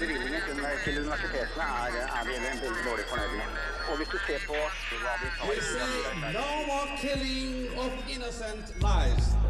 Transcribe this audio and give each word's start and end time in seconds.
Bevilgningen 0.00 0.42
til, 0.46 0.58
til 0.84 0.94
universitetene 1.02 1.66
er, 1.82 1.96
er 2.18 2.22
vi 2.28 2.34
veldig 2.46 2.82
dårlig 2.88 3.06
fornøyd 3.10 3.32
med. 3.40 3.48
Og 3.90 3.94
hvis 3.98 4.10
du 4.14 4.18
ser 4.26 4.40
på 4.48 4.56
hva 5.02 5.14
vi 5.22 5.28
tar. 5.38 5.48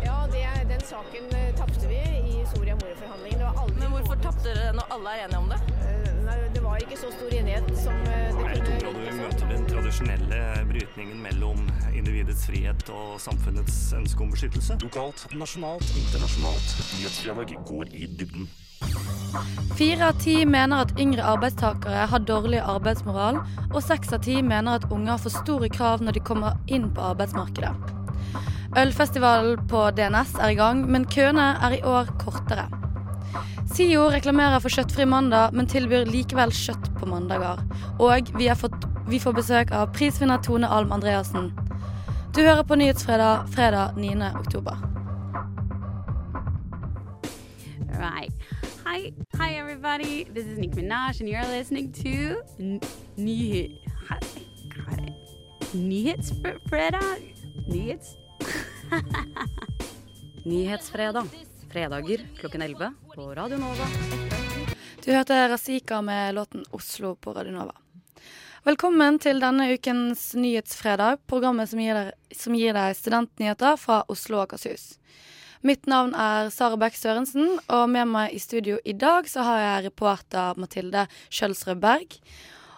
Ja, 0.05 0.19
det, 0.33 0.43
den 0.73 0.83
saken 0.93 1.25
eh, 1.41 1.51
tapte 1.59 1.89
vi 1.91 2.01
i 2.35 2.37
Soria 2.53 2.75
Moria-forhandlingene. 2.81 3.51
Det 3.69 3.81
Men 3.81 3.91
hvorfor 3.97 4.15
tapte 4.23 4.49
dere 4.49 4.73
når 4.79 4.95
alle 4.97 5.17
er 5.17 5.25
enige 5.27 5.43
om 5.43 5.51
det? 5.53 5.61
Eh, 5.89 6.09
Nei, 6.29 6.37
det 6.55 6.63
var 6.65 6.77
ikke 6.85 6.97
så 7.01 7.11
stor 7.15 7.35
enighet 7.41 7.69
som 7.83 7.97
eh, 8.13 8.29
det 8.37 8.49
Jeg 8.53 8.81
tror 8.83 8.97
vi 8.99 9.09
at 9.09 9.19
møter 9.23 9.53
den 9.55 9.67
tradisjonelle 9.73 10.41
brytningen 10.71 11.23
mellom 11.25 11.67
individets 11.97 12.47
frihet 12.51 12.95
og 12.95 13.19
samfunnets 13.21 13.81
ønske 13.97 14.27
om 14.27 14.33
beskyttelse. 14.37 14.79
Lokalt, 14.87 15.27
nasjonalt, 15.35 15.93
internasjonalt. 16.05 16.75
Nyhetsdialog 16.95 17.55
går 17.73 17.95
i 17.97 18.11
dybden. 18.21 18.51
Fire 19.79 20.09
av 20.09 20.19
ti 20.19 20.41
mener 20.47 20.83
at 20.83 20.97
yngre 20.99 21.23
arbeidstakere 21.23 22.07
har 22.11 22.25
dårlig 22.27 22.59
arbeidsmoral, 22.59 23.39
og 23.69 23.83
seks 23.85 24.11
av 24.17 24.25
ti 24.25 24.41
mener 24.43 24.79
at 24.81 24.89
unge 24.91 25.13
har 25.13 25.21
for 25.23 25.31
store 25.31 25.69
krav 25.71 26.03
når 26.03 26.19
de 26.19 26.25
kommer 26.27 26.57
inn 26.67 26.89
på 26.95 27.05
arbeidsmarkedet. 27.13 27.75
Ølfestivalen 28.79 29.63
på 29.71 29.85
DNS 29.97 30.35
er 30.43 30.53
i 30.53 30.59
gang, 30.59 30.83
men 30.91 31.07
køene 31.07 31.53
er 31.63 31.79
i 31.79 31.83
år 31.87 32.11
kortere. 32.21 32.67
SIO 33.69 34.09
reklamerer 34.11 34.59
for 34.65 34.73
kjøttfri 34.73 35.07
mandag, 35.07 35.55
men 35.55 35.71
tilbyr 35.71 36.09
likevel 36.09 36.51
kjøtt 36.55 36.91
på 36.99 37.07
mandager. 37.07 37.63
Og 38.03 38.33
vi, 38.35 38.51
fått, 38.59 38.87
vi 39.07 39.21
får 39.23 39.39
besøk 39.39 39.73
av 39.77 39.93
prisvinner 39.95 40.43
Tone 40.43 40.67
Alm 40.67 40.93
Andreassen. 40.97 41.53
Du 42.35 42.43
hører 42.43 42.65
på 42.67 42.77
Nyhetsfredag 42.81 43.47
fredag 43.55 43.95
9. 43.97 44.15
oktober. 44.43 44.79
Right. 47.99 48.35
Hi, 48.91 49.13
hi 49.37 49.55
everybody. 49.55 50.25
This 50.25 50.47
is 50.47 50.59
Nick 50.59 50.71
Minaj, 50.71 51.21
and 51.21 51.29
you're 51.29 51.47
listening 51.47 51.93
to 51.93 52.43
N- 52.59 52.81
Nyhet. 53.17 54.25
Nyhetsfredag. 55.75 57.19
Nyhets. 57.69 58.17
Nyhetsfredag. 60.45 61.27
Fredager 61.73 62.27
klokken 62.39 62.63
11 62.63 62.95
på 63.15 63.35
Radio 63.35 63.59
Nova. 63.59 63.87
Du 65.05 65.13
hørte 65.13 65.49
Razika 65.49 66.03
med 66.03 66.35
låten 66.35 66.65
'Oslo' 66.71 67.15
på 67.15 67.33
Radio 67.33 67.53
Nova. 67.53 67.75
Velkommen 68.65 69.19
til 69.19 69.41
denne 69.41 69.73
ukens 69.75 70.35
Nyhetsfredag, 70.35 71.19
programmet 71.27 71.69
som 71.69 71.79
gir 71.79 71.95
deg, 71.95 72.75
deg 72.75 72.97
studentnyheter 72.97 73.77
fra 73.77 74.05
Oslo 74.09 74.39
og 74.41 74.49
Akershus. 74.49 74.99
Mitt 75.67 75.89
navn 75.91 76.13
er 76.15 76.53
Sara 76.55 76.77
Bech 76.79 76.95
Sørensen, 76.95 77.57
og 77.67 77.89
med 77.91 78.07
meg 78.07 78.35
i 78.37 78.39
studio 78.39 78.77
i 78.87 78.95
dag 78.95 79.27
så 79.27 79.43
har 79.43 79.59
jeg 79.59 79.89
reporter 79.89 80.55
Mathilde 80.55 81.09
Kjølsrud 81.35 81.81
Berg. 81.83 82.15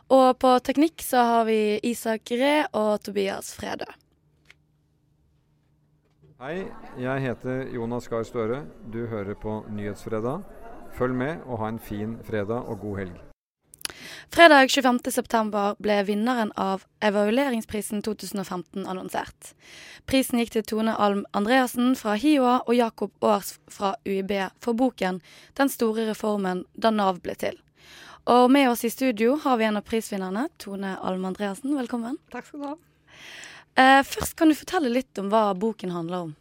Og 0.09 0.39
på 0.41 0.55
teknikk 0.64 1.05
så 1.05 1.27
har 1.28 1.45
vi 1.45 1.77
Isak 1.84 2.33
Ree 2.33 2.64
og 2.73 3.03
Tobias 3.05 3.53
Fredø. 3.58 3.86
Hei, 6.41 6.64
jeg 6.97 7.20
heter 7.27 7.69
Jonas 7.69 8.08
Gahr 8.08 8.25
Støre. 8.25 8.62
Du 8.89 9.05
hører 9.12 9.36
på 9.36 9.61
Nyhetsfredag. 9.69 10.41
Følg 10.97 11.20
med 11.20 11.45
og 11.45 11.61
ha 11.61 11.69
en 11.75 11.78
fin 11.78 12.17
fredag 12.25 12.64
og 12.64 12.81
god 12.81 13.05
helg. 13.05 13.30
Fredag 14.30 14.70
25.9 14.70 15.75
ble 15.83 16.03
vinneren 16.06 16.53
av 16.56 16.84
Evalueringsprisen 17.00 18.03
2015 18.03 18.86
annonsert. 18.86 19.55
Prisen 20.06 20.39
gikk 20.41 20.52
til 20.55 20.67
Tone 20.67 20.94
Alm 20.94 21.25
Andreassen 21.36 21.97
fra 21.98 22.14
HiOA 22.20 22.61
og 22.67 22.75
Jakob 22.75 23.12
Aars 23.25 23.56
fra 23.70 23.94
UiB 24.06 24.33
for 24.61 24.75
boken 24.75 25.20
'Den 25.55 25.69
store 25.69 26.06
reformen 26.11 26.64
da 26.75 26.91
Nav 26.91 27.20
ble 27.22 27.34
til'. 27.34 27.58
Og 28.27 28.50
med 28.50 28.69
oss 28.70 28.84
i 28.84 28.91
studio 28.91 29.36
har 29.36 29.56
vi 29.56 29.64
en 29.64 29.77
av 29.77 29.83
prisvinnerne, 29.83 30.48
Tone 30.58 30.97
Alm 31.02 31.24
Andreassen. 31.24 31.77
Velkommen. 31.77 32.19
Takk 32.30 32.47
skal 32.47 32.61
du 32.61 32.67
ha. 32.67 32.77
Eh, 33.77 34.02
først 34.02 34.36
kan 34.36 34.48
du 34.48 34.55
fortelle 34.55 34.92
litt 34.92 35.19
om 35.19 35.30
hva 35.30 35.55
boken 35.55 35.90
handler 35.90 36.29
om. 36.29 36.36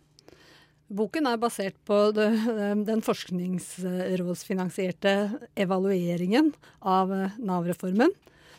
Boken 0.90 1.28
er 1.30 1.38
basert 1.38 1.78
på 1.86 2.10
den 2.90 3.02
forskningsrådsfinansierte 3.06 5.30
evalueringen 5.60 6.54
av 6.82 7.14
eh, 7.14 7.30
Nav-reformen. 7.38 8.10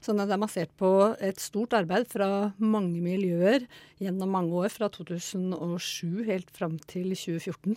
At 0.01 0.17
det 0.17 0.33
er 0.33 0.41
basert 0.41 0.71
på 0.81 1.13
et 1.21 1.37
stort 1.43 1.75
arbeid 1.77 2.09
fra 2.09 2.55
mange 2.57 3.03
miljøer 3.05 3.67
gjennom 4.01 4.31
mange 4.33 4.55
år, 4.63 4.71
fra 4.73 4.89
2007 4.89 6.25
helt 6.31 6.49
fram 6.57 6.79
til 6.89 7.13
2014. 7.13 7.77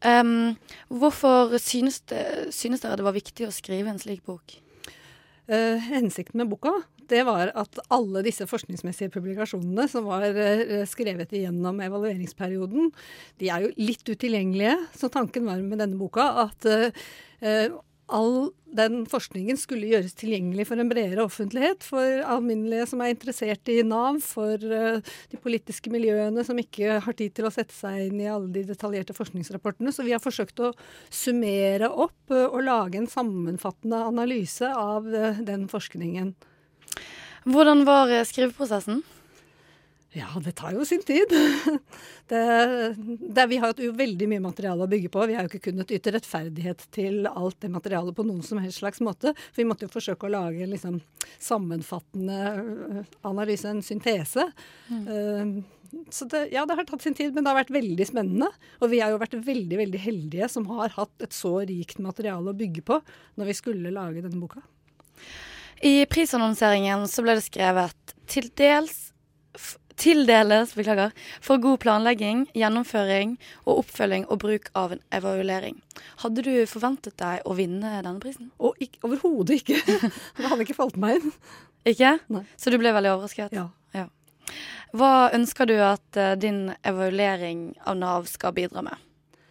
Um, 0.00 0.56
hvorfor 0.88 1.56
synes, 1.60 2.00
det, 2.08 2.52
synes 2.56 2.80
dere 2.80 2.96
det 3.00 3.04
var 3.04 3.16
viktig 3.16 3.48
å 3.48 3.52
skrive 3.52 3.92
en 3.92 4.00
slik 4.00 4.22
bok? 4.28 4.56
Uh, 5.48 5.76
hensikten 5.88 6.40
med 6.40 6.52
boka 6.52 6.72
det 7.10 7.24
var 7.28 7.52
at 7.58 7.80
alle 7.92 8.22
disse 8.26 8.46
forskningsmessige 8.48 9.12
publikasjonene 9.14 9.86
som 9.90 10.08
var 10.08 10.26
eh, 10.30 10.80
skrevet 10.88 11.34
igjennom 11.36 11.82
evalueringsperioden, 11.84 12.90
de 13.42 13.52
er 13.52 13.66
jo 13.66 13.74
litt 13.80 14.06
utilgjengelige. 14.06 14.76
Så 14.96 15.12
tanken 15.12 15.48
var 15.48 15.62
med 15.64 15.82
denne 15.82 16.00
boka 16.00 16.26
at 16.46 16.68
eh, 16.70 17.70
all 18.10 18.50
den 18.74 19.04
forskningen 19.10 19.58
skulle 19.58 19.88
gjøres 19.90 20.14
tilgjengelig 20.18 20.66
for 20.68 20.80
en 20.80 20.90
bredere 20.90 21.24
offentlighet. 21.24 21.84
For 21.86 22.20
alminnelige 22.26 22.88
som 22.90 23.02
er 23.02 23.14
interessert 23.14 23.70
i 23.70 23.80
Nav, 23.86 24.20
for 24.24 24.58
uh, 24.58 25.14
de 25.30 25.40
politiske 25.42 25.92
miljøene 25.92 26.44
som 26.46 26.58
ikke 26.60 27.00
har 27.04 27.18
tid 27.18 27.34
til 27.36 27.48
å 27.48 27.54
sette 27.54 27.74
seg 27.74 28.08
inn 28.08 28.20
i 28.22 28.28
alle 28.30 28.50
de 28.54 28.64
detaljerte 28.68 29.16
forskningsrapportene. 29.16 29.94
Så 29.94 30.06
vi 30.06 30.14
har 30.14 30.22
forsøkt 30.22 30.62
å 30.62 30.72
summere 31.06 31.90
opp 31.90 32.34
og 32.34 32.60
lage 32.66 33.00
en 33.00 33.10
sammenfattende 33.10 34.04
analyse 34.10 34.70
av 34.70 35.06
den 35.46 35.66
forskningen. 35.70 36.34
Hvordan 37.48 37.86
var 37.88 38.12
skriveprosessen? 38.28 39.02
Ja, 40.12 40.26
det 40.42 40.56
tar 40.58 40.74
jo 40.74 40.84
sin 40.84 41.02
tid. 41.06 41.30
Det, 42.30 42.94
det, 43.34 43.44
vi 43.50 43.56
har 43.58 43.72
jo 43.74 43.88
veldig 43.98 44.28
mye 44.30 44.42
materiale 44.44 44.84
å 44.86 44.90
bygge 44.90 45.08
på. 45.10 45.24
Vi 45.26 45.34
har 45.34 45.42
jo 45.42 45.50
ikke 45.50 45.64
kunnet 45.64 45.90
yte 45.90 46.12
rettferdighet 46.14 46.84
til 46.94 47.24
alt 47.26 47.56
det 47.58 47.72
materialet 47.74 48.14
på 48.14 48.22
noen 48.22 48.44
som 48.46 48.60
helst 48.62 48.78
slags 48.78 49.02
måte. 49.02 49.32
For 49.48 49.58
vi 49.58 49.66
måtte 49.66 49.88
jo 49.88 49.90
forsøke 49.90 50.28
å 50.28 50.30
lage 50.30 50.62
en 50.62 50.70
liksom, 50.70 51.00
sammenfattende 51.42 53.02
analyse, 53.26 53.66
en 53.66 53.82
syntese. 53.82 54.46
Mm. 54.94 55.56
Så 56.14 56.30
det, 56.30 56.44
ja, 56.54 56.62
det 56.70 56.78
har 56.78 56.86
tatt 56.86 57.02
sin 57.02 57.18
tid, 57.18 57.34
men 57.34 57.42
det 57.42 57.50
har 57.50 57.58
vært 57.64 57.74
veldig 57.74 58.06
spennende. 58.06 58.52
Og 58.78 58.94
vi 58.94 59.02
har 59.02 59.10
jo 59.10 59.18
vært 59.24 59.34
veldig 59.50 59.82
veldig 59.82 60.06
heldige 60.06 60.52
som 60.54 60.70
har 60.70 60.94
hatt 61.00 61.26
et 61.26 61.34
så 61.34 61.56
rikt 61.66 61.98
materiale 61.98 62.54
å 62.54 62.60
bygge 62.62 62.86
på 62.86 63.02
når 63.42 63.50
vi 63.50 63.58
skulle 63.58 63.96
lage 63.98 64.22
denne 64.22 64.38
boka. 64.38 64.62
I 65.80 66.04
prisannonseringen 66.12 67.06
så 67.08 67.24
ble 67.24 67.38
det 67.38 67.46
skrevet 67.46 68.14
til 68.30 68.50
dels 68.58 69.10
tildeles 70.00 70.74
beklager, 70.74 71.12
for 71.44 71.60
god 71.60 71.80
planlegging, 71.82 72.46
gjennomføring 72.56 73.34
og 73.66 73.82
oppfølging 73.82 74.26
og 74.32 74.40
bruk 74.44 74.70
av 74.78 74.94
en 74.94 75.02
evaluering. 75.16 75.80
Hadde 76.22 76.44
du 76.46 76.52
forventet 76.70 77.18
deg 77.20 77.44
å 77.44 77.56
vinne 77.58 77.98
denne 77.98 78.16
prisen? 78.22 78.50
Ikke, 78.80 79.02
Overhodet 79.06 79.60
ikke. 79.60 79.80
Det 80.38 80.46
hadde 80.46 80.64
ikke 80.64 80.78
falt 80.78 80.96
meg 81.00 81.20
inn. 81.20 81.36
Ikke? 81.88 82.16
Nei. 82.32 82.44
Så 82.60 82.72
du 82.72 82.78
ble 82.80 82.94
veldig 82.96 83.14
overrasket? 83.14 83.52
Ja. 83.56 83.68
ja. 83.96 84.06
Hva 84.96 85.30
ønsker 85.36 85.68
du 85.68 85.76
at 85.84 86.20
uh, 86.20 86.32
din 86.40 86.70
evaluering 86.86 87.70
av 87.84 88.00
Nav 88.00 88.28
skal 88.30 88.56
bidra 88.56 88.84
med? 88.84 89.09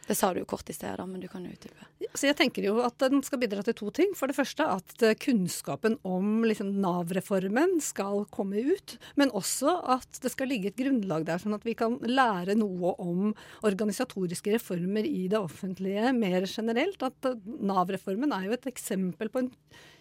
Det 0.10 0.16
sa 0.18 0.32
du 0.34 0.40
jo 0.42 0.48
kort 0.50 0.70
i 0.72 0.74
sted, 0.74 0.96
da, 0.98 1.06
men 1.06 1.22
du 1.22 1.28
kan 1.30 1.44
jo 1.46 1.52
utdype. 1.54 1.86
Så 2.18 2.26
jeg 2.26 2.38
tenker 2.40 2.66
jo 2.66 2.80
at 2.82 2.96
den 3.04 3.22
skal 3.26 3.42
bidra 3.44 3.62
til 3.66 3.76
to 3.78 3.92
ting. 3.94 4.16
For 4.18 4.32
det 4.32 4.38
første 4.40 4.66
at 4.66 5.04
kunnskapen 5.22 6.00
om 6.08 6.42
liksom, 6.50 6.72
Nav-reformen 6.82 7.76
skal 7.86 8.24
komme 8.34 8.64
ut. 8.72 8.96
Men 9.22 9.30
også 9.38 9.76
at 9.94 10.18
det 10.24 10.32
skal 10.34 10.50
ligge 10.50 10.72
et 10.72 10.80
grunnlag 10.80 11.28
der, 11.28 11.38
sånn 11.42 11.54
at 11.54 11.68
vi 11.68 11.76
kan 11.78 12.00
lære 12.02 12.58
noe 12.58 12.96
om 12.98 13.36
organisatoriske 13.70 14.58
reformer 14.58 15.06
i 15.06 15.28
det 15.30 15.38
offentlige 15.38 16.10
mer 16.18 16.50
generelt. 16.50 17.06
At 17.06 17.30
Nav-reformen 17.46 18.34
er 18.34 18.50
jo 18.50 18.58
et 18.58 18.70
eksempel 18.74 19.30
på 19.30 19.46
en 19.46 19.54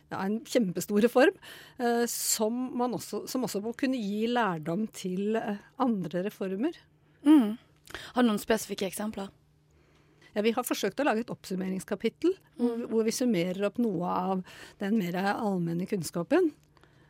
ja, 0.09 0.23
en 0.25 0.39
kjempestor 0.49 1.03
reform, 1.05 1.35
eh, 1.77 2.07
som, 2.09 2.81
også, 2.81 3.27
som, 3.29 3.45
også, 3.45 3.61
må 3.61 3.75
kunne 3.77 4.01
gi 4.01 4.25
lærdom 4.31 4.87
til 4.97 5.37
eh, 5.37 5.61
andre 5.85 6.25
reformer. 6.31 6.79
Mm. 7.29 7.59
Har 8.15 8.25
du 8.25 8.31
noen 8.31 8.41
spesifikke 8.41 8.89
eksempler? 8.89 9.29
Ja, 10.35 10.45
vi 10.45 10.55
har 10.57 10.67
forsøkt 10.67 11.01
å 11.01 11.09
lage 11.09 11.25
et 11.25 11.33
oppsummeringskapittel 11.33 12.35
mm. 12.61 12.89
hvor, 12.91 13.05
vi 13.07 13.15
summerer 13.15 13.69
opp 13.69 13.81
noe 13.83 14.15
av 14.15 14.47
den 14.83 14.99
mer 15.01 15.19
allmenne 15.35 15.89
kunnskapen. 15.89 16.53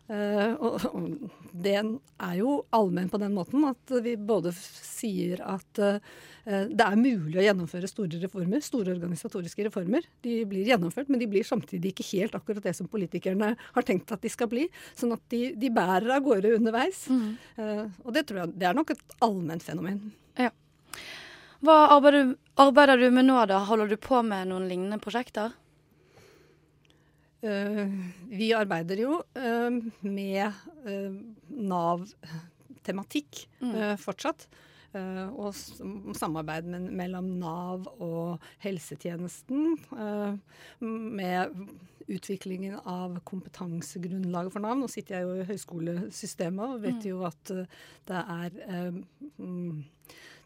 Uh, 0.09 0.55
og, 0.65 0.85
og 0.97 1.51
den 1.53 1.91
er 2.25 2.39
jo 2.39 2.53
allmenn 2.73 3.11
på 3.13 3.19
den 3.21 3.35
måten 3.37 3.67
at 3.69 3.91
vi 4.01 4.15
både 4.17 4.55
sier 4.57 5.43
at 5.45 5.81
uh, 5.85 5.99
det 6.49 6.81
er 6.81 6.97
mulig 6.97 7.37
å 7.37 7.45
gjennomføre 7.45 7.91
store 7.91 8.23
reformer, 8.23 8.63
store 8.65 8.95
organisatoriske 8.95 9.67
reformer. 9.67 10.07
De 10.25 10.39
blir 10.49 10.71
gjennomført, 10.71 11.11
men 11.13 11.21
de 11.21 11.29
blir 11.29 11.45
samtidig 11.45 11.93
ikke 11.93 12.09
helt 12.15 12.39
akkurat 12.39 12.65
det 12.65 12.73
som 12.79 12.89
politikerne 12.89 13.51
har 13.59 13.85
tenkt 13.85 14.15
at 14.17 14.25
de 14.25 14.33
skal 14.33 14.49
bli. 14.49 14.65
Sånn 14.97 15.13
at 15.13 15.27
de, 15.29 15.51
de 15.61 15.73
bærer 15.77 16.09
av 16.17 16.25
gårde 16.25 16.55
underveis. 16.57 17.05
Mm. 17.13 17.29
Uh, 17.61 17.85
og 18.07 18.17
det 18.17 18.25
tror 18.31 18.47
jeg 18.47 18.57
det 18.65 18.71
er 18.71 18.81
nok 18.81 18.95
et 18.97 19.19
allment 19.29 19.67
fenomen. 19.67 20.01
Ja. 20.41 20.55
Hva 21.65 21.77
arbeider 21.97 22.25
du, 22.25 22.37
arbeider 22.63 23.01
du, 23.01 23.09
med 23.15 23.27
nå, 23.27 23.39
da? 23.51 23.59
Holder 23.67 23.89
du 23.91 23.97
på 24.01 24.23
med 24.27 24.53
noen 24.53 24.69
lignende 24.71 25.01
prosjekter? 25.03 25.57
vi 27.39 28.49
arbeider 28.51 28.99
jo 28.99 29.21
med 30.03 30.57
Nav-tematikk 31.71 33.45
fortsatt. 34.03 34.49
Uh, 34.97 35.29
og 35.37 36.17
samarbeid 36.17 36.65
med, 36.65 36.87
mellom 36.97 37.27
Nav 37.37 37.85
og 38.01 38.45
helsetjenesten. 38.65 39.75
Uh, 39.93 40.39
med 40.81 41.53
utviklingen 42.09 42.79
av 42.89 43.19
kompetansegrunnlaget 43.29 44.55
for 44.55 44.65
Nav. 44.65 44.79
Nå 44.81 44.89
sitter 44.89 45.19
jeg 45.19 45.27
jo 45.27 45.35
i 45.37 45.49
høyskolesystemet 45.51 46.65
og 46.65 46.81
vet 46.87 47.03
mm. 47.03 47.09
jo 47.11 47.21
at 47.29 47.53
uh, 47.53 47.85
det 48.09 48.23
er 48.39 48.57
um, 49.37 49.85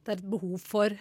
det 0.03 0.13
er 0.13 0.19
et 0.19 0.31
behov 0.31 0.59
for 0.59 0.95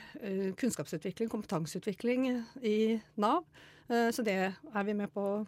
kunnskapsutvikling, 0.61 1.29
kompetanseutvikling 1.31 2.27
i 2.61 2.99
Nav. 3.21 3.43
Så 3.89 4.23
det 4.23 4.35
er 4.37 4.85
vi 4.87 4.93
med 4.95 5.11
på 5.11 5.23
å 5.25 5.45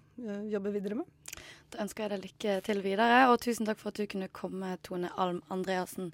jobbe 0.52 0.74
videre 0.74 0.98
med. 1.00 1.38
Da 1.74 1.84
ønsker 1.86 2.06
jeg 2.06 2.14
deg 2.14 2.26
lykke 2.28 2.58
til 2.68 2.84
videre, 2.86 3.22
og 3.32 3.40
tusen 3.46 3.70
takk 3.70 3.80
for 3.82 3.94
at 3.94 4.02
du 4.02 4.10
kunne 4.10 4.30
komme, 4.34 4.76
Tone 4.86 5.14
Alm 5.18 5.42
Andreassen. 5.54 6.12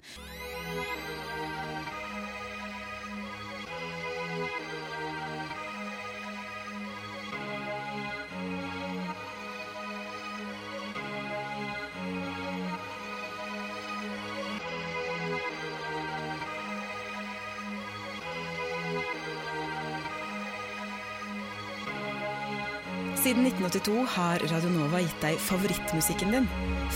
Siden 23.30 23.46
1982 23.46 24.06
har 24.08 24.38
Radionova 24.50 24.98
gitt 24.98 25.20
deg 25.22 25.36
favorittmusikken 25.38 26.32
din, 26.34 26.46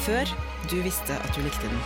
før 0.03 0.31
du 0.67 0.81
visste 0.83 1.15
at 1.15 1.37
du 1.37 1.45
likte 1.45 1.69
den. 1.71 1.77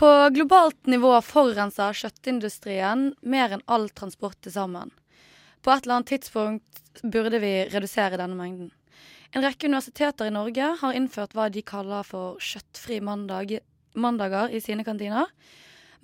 På 0.00 0.08
globalt 0.32 0.88
nivå 0.88 1.10
forurenser 1.28 1.92
kjøttindustrien 2.00 3.10
mer 3.20 3.58
enn 3.58 3.66
all 3.68 3.90
transport 3.92 4.40
til 4.40 4.56
sammen. 4.56 4.94
På 5.60 5.76
et 5.76 5.84
eller 5.84 5.98
annet 5.98 6.14
tidspunkt 6.14 7.04
burde 7.04 7.42
vi 7.44 7.52
redusere 7.68 8.16
denne 8.16 8.40
mengden. 8.40 8.72
En 9.34 9.42
rekke 9.42 9.66
universiteter 9.66 10.28
i 10.30 10.32
Norge 10.34 10.66
har 10.78 10.94
innført 10.94 11.32
hva 11.34 11.48
de 11.50 11.58
kaller 11.66 12.06
for 12.06 12.38
kjøttfri 12.38 13.00
mandag, 13.02 13.56
mandager 13.98 14.52
i 14.54 14.60
sine 14.62 14.84
kantiner, 14.86 15.26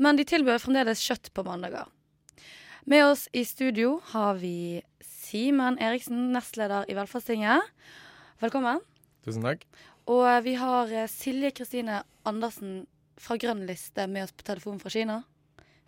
men 0.02 0.16
de 0.18 0.24
tilbyr 0.26 0.58
fremdeles 0.58 1.02
kjøtt 1.06 1.28
på 1.36 1.44
mandager. 1.46 1.86
Med 2.90 3.04
oss 3.06 3.28
i 3.30 3.44
studio 3.46 4.00
har 4.10 4.40
vi 4.40 4.80
Simen 5.04 5.78
Eriksen, 5.78 6.32
nestleder 6.34 6.88
i 6.90 6.96
Velferdstinget. 6.98 7.68
Velkommen. 8.42 8.80
Tusen 9.22 9.46
takk. 9.46 9.62
Og 10.10 10.26
vi 10.42 10.56
har 10.58 10.90
eh, 10.90 11.06
Silje 11.12 11.52
Kristine 11.54 12.00
Andersen 12.26 12.80
fra 13.20 13.36
Grønn 13.38 13.62
liste 13.68 14.08
med 14.10 14.26
oss 14.26 14.34
på 14.34 14.48
telefon 14.48 14.80
fra 14.82 14.90
Kina. 14.90 15.20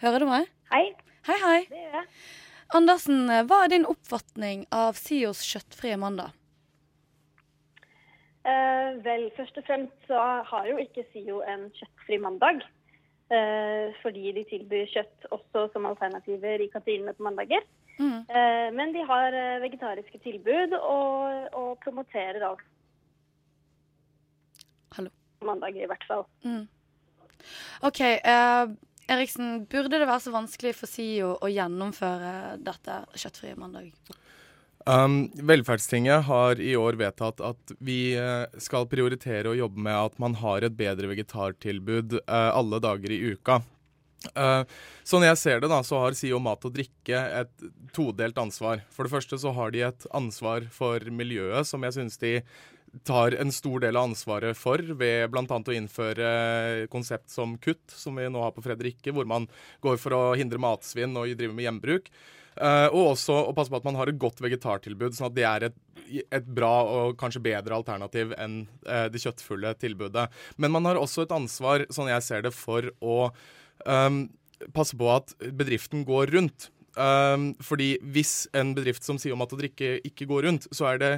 Hører 0.05 0.23
du 0.23 0.29
meg? 0.31 0.47
Hei. 0.71 0.85
Hei, 1.27 1.41
hei. 1.43 1.59
Det 1.73 1.81
gjør 1.81 1.99
jeg. 1.99 2.07
Andersen, 2.79 3.25
eh, 3.33 3.43
hva 3.51 3.65
er 3.65 3.75
din 3.75 3.89
oppfatning 3.89 4.63
av 4.71 4.95
SIOs 5.01 5.43
kjøttfrie 5.49 5.99
mandag? 5.99 6.37
Eh, 8.43 8.89
vel, 9.05 9.29
først 9.37 9.59
og 9.61 9.67
fremst 9.69 10.09
så 10.09 10.21
har 10.49 10.67
jo 10.67 10.79
ikke 10.83 11.05
SIO 11.13 11.43
en 11.47 11.69
kjøttfri 11.77 12.19
mandag. 12.23 12.65
Eh, 13.33 13.95
fordi 14.03 14.33
de 14.37 14.43
tilbyr 14.51 14.91
kjøtt 14.93 15.29
også 15.33 15.69
som 15.73 15.87
alternativer 15.89 16.61
i 16.61 16.69
kantinene 16.73 17.15
på 17.17 17.25
mandager. 17.25 17.65
Mm. 17.99 18.25
Eh, 18.27 18.69
men 18.77 18.93
de 18.97 19.05
har 19.09 19.37
eh, 19.37 19.61
vegetariske 19.63 20.19
tilbud 20.25 20.75
og, 20.79 21.49
og 21.57 21.71
promoterer 21.85 22.45
alt. 22.49 22.65
Hallo. 24.97 25.13
Mandager, 25.47 25.85
i 25.85 25.91
hvert 25.91 26.09
fall. 26.09 26.27
Mm. 26.45 26.67
OK. 27.89 28.01
Eh, 28.01 28.75
Eriksen, 29.13 29.65
burde 29.67 29.99
det 29.99 30.07
være 30.07 30.21
så 30.27 30.35
vanskelig 30.35 30.75
for 30.79 30.91
SIO 30.91 31.33
å 31.43 31.51
gjennomføre 31.51 32.59
dette 32.63 33.01
kjøttfrie 33.19 33.57
mandag? 33.59 33.91
Um, 34.87 35.31
velferdstinget 35.35 36.25
har 36.27 36.61
i 36.61 36.73
år 36.77 36.97
vedtatt 36.99 37.43
at 37.45 37.75
vi 37.79 38.17
uh, 38.19 38.49
skal 38.59 38.89
prioritere 38.91 39.53
å 39.53 39.59
jobbe 39.59 39.85
med 39.85 39.95
at 39.95 40.17
man 40.23 40.35
har 40.41 40.67
et 40.67 40.75
bedre 40.75 41.11
vegetartilbud 41.13 42.19
uh, 42.25 42.51
alle 42.51 42.81
dager 42.83 43.15
i 43.15 43.21
uka. 43.37 43.61
Uh, 44.35 44.63
sånn 45.07 45.27
jeg 45.27 45.39
ser 45.39 45.63
det, 45.63 45.71
da, 45.71 45.81
så 45.87 46.01
har 46.03 46.17
SIO 46.19 46.39
Mat 46.43 46.67
og 46.67 46.75
Drikke 46.75 47.23
et 47.43 47.67
todelt 47.95 48.39
ansvar. 48.39 48.83
For 48.95 49.07
det 49.07 49.15
første 49.15 49.39
så 49.43 49.55
har 49.55 49.75
de 49.75 49.85
et 49.87 50.07
ansvar 50.15 50.67
for 50.75 51.03
miljøet, 51.15 51.67
som 51.69 51.83
jeg 51.87 51.99
syns 51.99 52.19
de 52.23 52.37
tar 53.09 53.35
en 53.41 53.53
stor 53.53 53.81
del 53.81 53.97
av 53.97 54.11
ansvaret 54.11 54.59
for 54.59 54.83
ved 55.01 55.31
bl.a. 55.33 55.47
å 55.47 55.77
innføre 55.77 56.29
konsept 56.93 57.33
som 57.33 57.57
kutt, 57.63 57.85
som 57.89 58.19
vi 58.19 58.29
nå 58.29 58.43
har 58.45 58.53
på 58.55 58.65
Fredrikke, 58.65 59.15
hvor 59.17 59.29
man 59.29 59.49
går 59.85 59.99
for 60.01 60.17
å 60.17 60.23
hindre 60.39 60.61
matsvinn 60.61 61.17
og 61.17 61.33
drive 61.39 61.57
med 61.57 61.67
gjenbruk. 61.69 62.13
Uh, 62.53 62.93
og 62.93 63.15
også 63.15 63.39
å 63.49 63.55
passe 63.57 63.73
på 63.73 63.79
at 63.81 63.87
man 63.87 63.97
har 63.97 64.11
et 64.11 64.21
godt 64.21 64.43
vegetartilbud, 64.45 65.17
sånn 65.17 65.31
at 65.31 65.37
det 65.39 65.47
er 65.49 65.65
et, 65.71 65.79
et 66.21 66.45
bra 66.45 66.73
og 66.85 67.17
kanskje 67.21 67.41
bedre 67.47 67.79
alternativ 67.79 68.35
enn 68.37 68.67
uh, 68.85 69.07
det 69.09 69.23
kjøttfulle 69.25 69.73
tilbudet. 69.81 70.27
Men 70.61 70.75
man 70.75 70.91
har 70.91 71.01
også 71.01 71.25
et 71.25 71.33
ansvar, 71.33 71.87
sånn 71.89 72.13
jeg 72.13 72.27
ser 72.27 72.45
det, 72.45 72.53
for 72.53 72.93
å 73.01 73.17
um, 73.89 74.27
passe 74.77 74.99
på 75.01 75.09
at 75.15 75.33
bedriften 75.41 76.05
går 76.09 76.35
rundt. 76.37 76.69
Um, 76.93 77.55
fordi 77.65 77.95
hvis 78.13 78.51
en 78.53 78.75
bedrift 78.77 79.07
som 79.07 79.17
sier 79.17 79.33
om 79.33 79.41
at 79.41 79.55
å 79.57 79.57
drikke 79.57 79.95
ikke 80.05 80.29
går 80.29 80.45
rundt, 80.45 80.69
så 80.77 80.91
er 80.93 81.01
det 81.01 81.13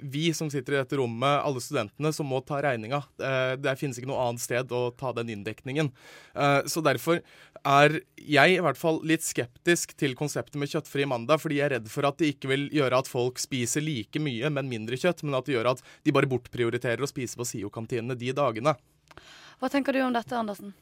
vi 0.00 0.34
som 0.36 0.50
sitter 0.52 0.74
i 0.74 0.78
dette 0.80 0.98
rommet, 0.98 1.40
alle 1.46 1.62
studentene, 1.64 2.12
som 2.12 2.28
må 2.28 2.42
ta 2.44 2.58
regninga. 2.64 3.02
Uh, 3.20 3.54
det 3.60 3.76
finnes 3.80 3.96
ikke 3.98 4.10
noe 4.10 4.26
annet 4.26 4.42
sted 4.44 4.72
å 4.74 4.90
ta 4.98 5.12
den 5.16 5.30
inndekningen. 5.32 5.88
Uh, 6.36 6.60
så 6.68 6.82
derfor 6.84 7.22
er 7.66 7.98
jeg 8.20 8.56
i 8.56 8.60
hvert 8.62 8.78
fall 8.78 9.00
litt 9.06 9.24
skeptisk 9.26 9.96
til 9.98 10.14
konseptet 10.18 10.58
med 10.60 10.70
kjøttfri 10.70 11.06
mandag, 11.08 11.40
fordi 11.42 11.60
jeg 11.60 11.68
er 11.70 11.74
redd 11.78 11.90
for 11.92 12.06
at 12.08 12.20
det 12.20 12.34
ikke 12.34 12.52
vil 12.52 12.68
gjøre 12.74 13.00
at 13.00 13.10
folk 13.10 13.40
spiser 13.42 13.84
like 13.84 14.20
mye, 14.22 14.52
men 14.52 14.70
mindre 14.70 14.98
kjøtt, 15.00 15.24
men 15.26 15.38
at 15.38 15.48
det 15.48 15.56
gjør 15.56 15.72
at 15.72 15.84
de 16.04 16.14
bare 16.14 16.30
bortprioriterer 16.30 17.02
å 17.02 17.10
spise 17.10 17.38
på 17.38 17.48
SIO-kantinene 17.48 18.18
de 18.18 18.34
dagene. 18.36 18.76
Hva 19.56 19.72
tenker 19.72 19.96
du 19.96 20.04
om 20.04 20.16
dette, 20.16 20.36
Andersen? 20.36 20.74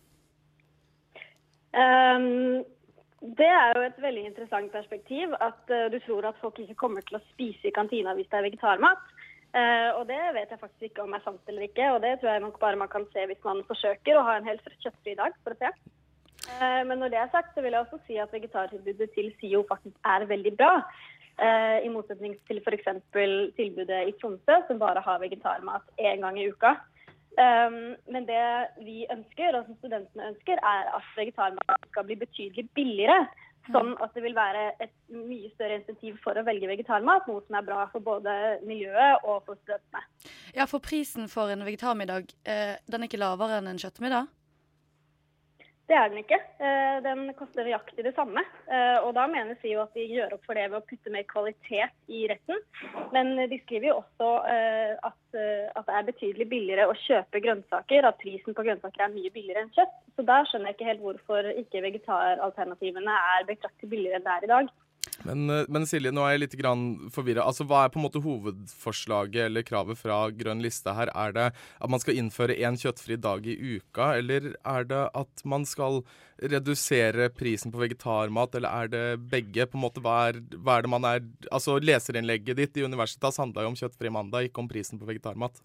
Um 1.74 2.64
det 3.24 3.48
er 3.48 3.72
jo 3.72 3.84
et 3.86 4.00
veldig 4.02 4.26
interessant 4.28 4.72
perspektiv. 4.72 5.32
At 5.40 5.70
uh, 5.72 5.88
du 5.92 5.98
tror 6.04 6.28
at 6.28 6.40
folk 6.42 6.58
ikke 6.60 6.76
kommer 6.82 7.04
til 7.06 7.16
å 7.18 7.24
spise 7.32 7.70
i 7.70 7.74
kantina 7.74 8.12
hvis 8.16 8.28
det 8.28 8.40
er 8.40 8.46
vegetarmat. 8.50 9.00
Uh, 9.54 9.90
og 10.00 10.04
det 10.10 10.20
vet 10.36 10.50
jeg 10.50 10.60
faktisk 10.60 10.90
ikke 10.90 11.06
om 11.06 11.16
er 11.16 11.24
sant 11.24 11.48
eller 11.48 11.64
ikke. 11.64 11.88
Og 11.94 12.02
det 12.04 12.18
tror 12.20 12.34
jeg 12.34 12.44
nok 12.44 12.60
bare 12.60 12.80
man 12.80 12.92
kan 12.92 13.08
se 13.14 13.24
hvis 13.30 13.42
man 13.46 13.64
forsøker 13.70 14.18
å 14.18 14.26
ha 14.28 14.36
en 14.38 14.48
helt 14.48 14.64
kjøttfri 14.84 15.16
dag. 15.20 15.36
for 15.42 15.56
å 15.56 15.60
se. 15.62 15.72
Uh, 16.60 16.82
men 16.84 17.00
når 17.00 17.14
det 17.14 17.22
er 17.22 17.32
sagt, 17.32 17.54
så 17.54 17.64
vil 17.64 17.72
jeg 17.72 17.86
også 17.86 18.02
si 18.04 18.20
at 18.20 18.32
vegetartilbudet 18.34 19.10
til 19.16 19.32
SIO 19.40 19.64
faktisk 19.70 19.96
er 20.04 20.28
veldig 20.30 20.56
bra. 20.60 20.78
I 21.34 21.88
motsetning 21.90 22.36
til 22.46 22.60
f.eks. 22.60 22.84
tilbudet 23.56 23.96
i 24.06 24.12
Tromsø, 24.20 24.54
som 24.68 24.78
bare 24.78 25.00
har 25.02 25.18
vegetarmat 25.18 25.82
én 25.98 26.22
gang 26.22 26.36
i 26.38 26.44
uka. 26.46 26.76
Um, 27.34 27.96
men 28.14 28.28
det 28.28 28.42
vi 28.86 29.04
ønsker, 29.10 29.56
og 29.58 29.66
som 29.66 29.78
studentene 29.80 30.30
ønsker, 30.32 30.60
er 30.60 30.92
at 30.94 31.08
vegetarmat 31.18 31.88
skal 31.90 32.06
bli 32.06 32.18
betydelig 32.20 32.68
billigere. 32.78 33.24
Sånn 33.72 33.94
at 34.04 34.12
det 34.12 34.20
vil 34.26 34.34
være 34.36 34.66
et 34.84 34.92
mye 35.08 35.48
større 35.54 35.78
insentiv 35.78 36.18
for 36.20 36.36
å 36.36 36.44
velge 36.44 36.68
vegetarmat, 36.68 37.24
noe 37.30 37.40
som 37.46 37.56
er 37.56 37.64
bra 37.64 37.86
for 37.94 38.04
både 38.04 38.34
miljøet 38.68 39.24
og 39.24 39.38
for 39.46 39.56
studentene. 39.62 40.04
Ja, 40.52 40.66
for 40.68 40.84
prisen 40.84 41.30
for 41.32 41.48
en 41.52 41.64
vegetarmiddag, 41.64 42.28
eh, 42.44 42.74
den 42.84 43.00
er 43.00 43.08
ikke 43.08 43.22
lavere 43.22 43.62
enn 43.62 43.70
en 43.72 43.80
kjøttmiddag? 43.80 44.28
Det 45.84 45.96
er 45.96 46.06
den 46.08 46.22
ikke. 46.22 46.38
Eh, 46.64 46.98
den 47.04 47.26
koster 47.36 47.66
nøyaktig 47.66 48.06
det 48.06 48.14
samme. 48.16 48.40
Eh, 48.72 48.96
og 49.04 49.10
da 49.18 49.26
mener 49.28 49.58
jo 49.68 49.82
at 49.82 49.92
de 49.96 50.06
gjør 50.08 50.32
opp 50.36 50.46
for 50.46 50.56
det 50.56 50.70
ved 50.70 50.78
å 50.78 50.86
putte 50.88 51.12
mer 51.12 51.26
kvalitet 51.28 51.92
i 52.08 52.22
retten. 52.30 52.62
Men 53.12 53.34
de 53.50 53.58
skriver 53.66 53.90
jo 53.90 53.98
også 53.98 54.30
eh, 54.48 54.94
at, 55.04 55.20
at 55.76 55.90
det 55.90 55.98
er 55.98 56.08
betydelig 56.08 56.48
billigere 56.48 56.88
å 56.88 56.96
kjøpe 57.04 57.42
grønnsaker. 57.44 58.08
At 58.08 58.20
prisen 58.22 58.56
på 58.56 58.64
grønnsaker 58.64 59.04
er 59.04 59.12
mye 59.12 59.34
billigere 59.34 59.66
enn 59.66 59.74
kjøtt. 59.76 60.00
Så 60.16 60.24
da 60.24 60.40
skjønner 60.48 60.72
jeg 60.72 60.78
ikke 60.78 60.88
helt 60.92 61.04
hvorfor 61.04 61.50
ikke 61.52 61.84
vegetaralternativene 61.84 63.20
er 63.36 63.48
betraktelig 63.52 63.92
billigere 63.92 64.22
enn 64.22 64.28
det 64.28 64.38
er 64.38 64.48
i 64.48 64.52
dag. 64.54 64.72
Men, 65.24 65.50
eh, 65.50 65.64
men, 65.68 65.86
Silje, 65.88 66.12
nå 66.14 66.24
er 66.24 66.34
jeg 66.34 66.42
litt 66.42 66.56
forvirra. 67.14 67.44
Altså, 67.44 67.66
hva 67.68 67.84
er 67.84 67.92
på 67.92 68.00
en 68.00 68.06
måte 68.06 68.22
hovedforslaget 68.24 69.46
eller 69.46 69.66
kravet 69.66 70.00
fra 70.00 70.18
Grønn 70.30 70.62
liste 70.64 70.92
her? 70.96 71.12
Er 71.14 71.32
det 71.36 71.46
at 71.54 71.90
man 71.90 72.02
skal 72.02 72.18
innføre 72.20 72.56
én 72.56 72.78
kjøttfri 72.80 73.16
dag 73.20 73.46
i 73.46 73.56
uka, 73.76 74.14
eller 74.18 74.54
er 74.64 74.88
det 74.90 75.02
at 75.14 75.44
man 75.44 75.64
skal 75.68 76.02
redusere 76.42 77.30
prisen 77.30 77.72
på 77.72 77.80
vegetarmat, 77.84 78.56
eller 78.58 78.84
er 78.84 78.90
det 78.92 79.04
begge? 79.30 79.68
På 79.70 79.78
en 79.78 79.86
måte, 79.86 80.02
hva 80.04 80.16
er, 80.30 80.40
hva 80.56 80.78
er 80.78 80.86
det 80.86 80.92
man 80.92 81.08
er 81.08 81.22
Altså, 81.50 81.78
Leserinnlegget 81.78 82.58
ditt 82.58 82.76
i 82.76 82.84
Universitas 82.84 83.38
handla 83.40 83.64
jo 83.64 83.72
om 83.72 83.78
kjøttfri 83.78 84.12
mandag, 84.12 84.48
ikke 84.48 84.64
om 84.64 84.68
prisen 84.70 85.00
på 85.00 85.08
vegetarmat. 85.08 85.62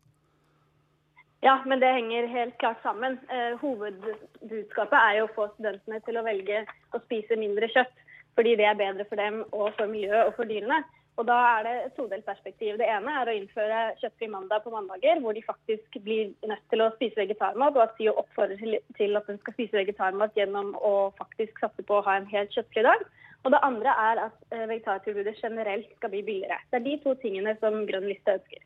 Ja, 1.42 1.56
men 1.66 1.80
det 1.80 1.88
henger 1.96 2.28
helt 2.28 2.58
klart 2.60 2.82
sammen. 2.84 3.16
Eh, 3.32 3.56
hovedbudskapet 3.62 4.98
er 5.00 5.20
jo 5.20 5.28
å 5.30 5.34
få 5.38 5.48
studentene 5.54 6.02
til 6.04 6.20
å 6.20 6.24
velge 6.26 6.66
å 6.92 7.00
spise 7.06 7.38
mindre 7.40 7.70
kjøtt, 7.72 7.96
fordi 8.38 8.56
det 8.60 8.66
er 8.70 8.80
bedre 8.80 9.06
for 9.10 9.20
dem 9.20 9.44
og 9.52 9.70
for 9.78 9.92
miljøet 9.92 10.30
og 10.30 10.34
for 10.38 10.50
dyrene. 10.50 10.84
Og 11.20 11.26
da 11.28 11.36
er 11.36 11.66
det 11.68 11.72
et 11.84 11.96
todelt 11.98 12.24
perspektiv. 12.24 12.78
Det 12.80 12.88
ene 12.88 13.12
er 13.20 13.28
å 13.28 13.34
innføre 13.36 13.80
kjøttfri 14.00 14.30
mandag 14.32 14.64
på 14.64 14.72
mandager, 14.72 15.20
hvor 15.20 15.36
de 15.36 15.44
faktisk 15.44 15.98
blir 16.06 16.30
nødt 16.48 16.64
til 16.72 16.84
å 16.86 16.94
spise 16.94 17.20
vegetarmat, 17.20 17.76
og 17.76 17.84
at 17.84 17.98
de 18.00 18.08
oppfordrer 18.14 18.78
til, 18.96 19.18
at 19.20 19.28
de 19.28 19.36
skal 19.42 19.58
spise 19.58 19.76
vegetarmat 19.82 20.40
gjennom 20.40 20.72
å 20.80 20.94
faktisk 21.20 21.60
satse 21.60 21.84
på 21.84 21.98
å 21.98 22.06
ha 22.08 22.16
en 22.22 22.30
helt 22.32 22.56
kjøttfri 22.56 22.86
dag. 22.88 23.04
Og 23.44 23.52
det 23.52 23.60
andre 23.68 23.98
er 24.06 24.24
at 24.30 24.56
eh, 24.56 24.66
vegetartilbudet 24.72 25.36
generelt 25.44 25.92
skal 25.98 26.12
bli 26.16 26.24
billigere. 26.24 26.60
Det 26.72 26.80
er 26.80 26.88
de 26.88 26.96
to 27.04 27.16
tingene 27.20 27.56
som 27.60 27.84
Grønn 27.88 28.08
liste 28.08 28.40
ønsker. 28.40 28.64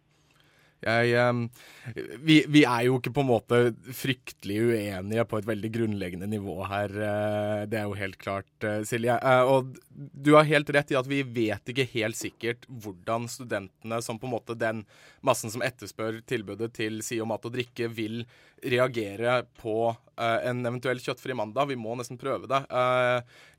Jeg, 0.83 1.13
eh, 1.15 1.95
vi, 2.19 2.37
vi, 2.51 2.63
er 2.67 2.87
jo 2.87 2.97
ikke 2.99 3.13
på 3.15 3.23
en 3.23 3.29
måte 3.29 3.59
fryktelig 3.95 4.59
uenige 4.69 5.25
på 5.29 5.39
et 5.39 5.47
veldig 5.47 5.71
grunnleggende 5.77 6.29
nivå 6.31 6.57
her. 6.69 6.93
Eh, 6.93 7.63
det 7.71 7.79
er 7.79 7.87
jo 7.87 7.97
helt 7.99 8.19
klart, 8.21 8.51
eh, 8.67 8.81
Silje. 8.87 9.15
Og 9.47 9.75
du 9.93 10.33
har 10.35 10.49
helt 10.49 10.71
rett 10.75 10.93
i 10.93 10.99
at 10.99 11.09
vi 11.09 11.21
vet 11.23 11.73
ikke 11.73 11.87
helt 11.93 12.19
sikkert 12.19 12.67
hvordan 12.67 13.29
studentene, 13.31 14.01
som 14.03 14.19
på 14.19 14.29
en 14.29 14.35
måte 14.35 14.57
den 14.59 14.83
massen 15.25 15.53
som 15.53 15.63
etterspør 15.65 16.21
tilbudet 16.27 16.73
til 16.75 17.01
Si 17.05 17.21
og 17.23 17.31
mat 17.31 17.45
og 17.47 17.55
drikke, 17.55 17.91
vil 17.93 18.23
reagere 18.63 19.43
på 19.59 19.93
en 20.13 20.59
eventuell 20.65 20.99
kjøttfri 21.01 21.33
mandag. 21.35 21.71
Vi 21.71 21.77
må 21.79 21.95
nesten 21.97 22.19
prøve 22.21 22.47
det. 22.49 22.59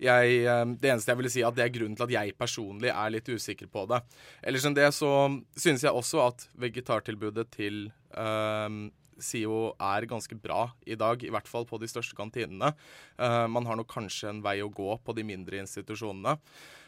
Jeg, 0.02 0.42
det 0.78 0.90
eneste 0.92 1.10
jeg 1.10 1.18
ville 1.18 1.32
si, 1.34 1.42
at 1.46 1.56
det 1.56 1.64
er 1.64 1.72
grunnen 1.74 1.96
til 1.98 2.06
at 2.06 2.14
jeg 2.14 2.36
personlig 2.38 2.92
er 2.92 3.10
litt 3.10 3.28
usikker 3.28 3.70
på 3.72 3.86
det. 3.90 3.98
Ellers 4.46 4.66
enn 4.68 4.76
det 4.78 4.86
så 4.94 5.10
synes 5.58 5.82
jeg 5.84 5.94
også 5.94 6.22
at 6.28 6.46
vegetartilbudet 6.62 7.48
til 7.56 7.88
um, 8.14 8.86
SIO 9.18 9.74
er 9.82 10.06
ganske 10.10 10.38
bra 10.38 10.68
i 10.86 10.96
dag, 10.98 11.22
i 11.22 11.32
hvert 11.34 11.50
fall 11.50 11.66
på 11.68 11.78
de 11.82 11.90
største 11.90 12.16
kantinene. 12.18 12.72
Uh, 13.18 13.44
man 13.50 13.66
har 13.66 13.78
nok 13.78 13.90
kanskje 13.90 14.30
en 14.30 14.42
vei 14.44 14.60
å 14.62 14.72
gå 14.72 14.94
på 15.02 15.16
de 15.16 15.26
mindre 15.26 15.60
institusjonene. 15.62 16.38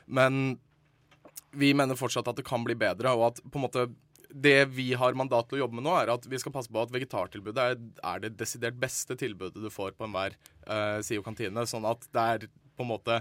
Men 0.06 0.58
vi 1.56 1.72
mener 1.74 1.98
fortsatt 1.98 2.28
at 2.30 2.38
det 2.38 2.46
kan 2.46 2.64
bli 2.66 2.76
bedre, 2.78 3.14
og 3.16 3.30
at 3.30 3.42
på 3.44 3.58
en 3.58 3.66
måte 3.66 3.88
det 4.36 4.66
vi 4.76 4.90
har 4.98 5.16
mandat 5.16 5.48
til 5.48 5.58
å 5.58 5.62
jobbe 5.64 5.78
med 5.78 5.86
nå, 5.86 5.94
er 5.96 6.12
at 6.12 6.26
vi 6.28 6.38
skal 6.40 6.52
passe 6.54 6.72
på 6.72 6.82
at 6.82 6.92
vegetartilbudet 6.92 7.62
er, 7.62 7.80
er 8.04 8.22
det 8.22 8.34
desidert 8.36 8.76
beste 8.80 9.16
tilbudet 9.18 9.62
du 9.62 9.70
får 9.72 9.96
på 9.96 10.06
enhver 10.06 10.36
uh, 10.68 11.00
SIO-kantine. 11.04 11.64
Sånn 11.68 11.88
at 11.88 12.04
det 12.12 12.24
er 12.34 12.48
på 12.76 12.84
en 12.84 12.92
måte 12.92 13.20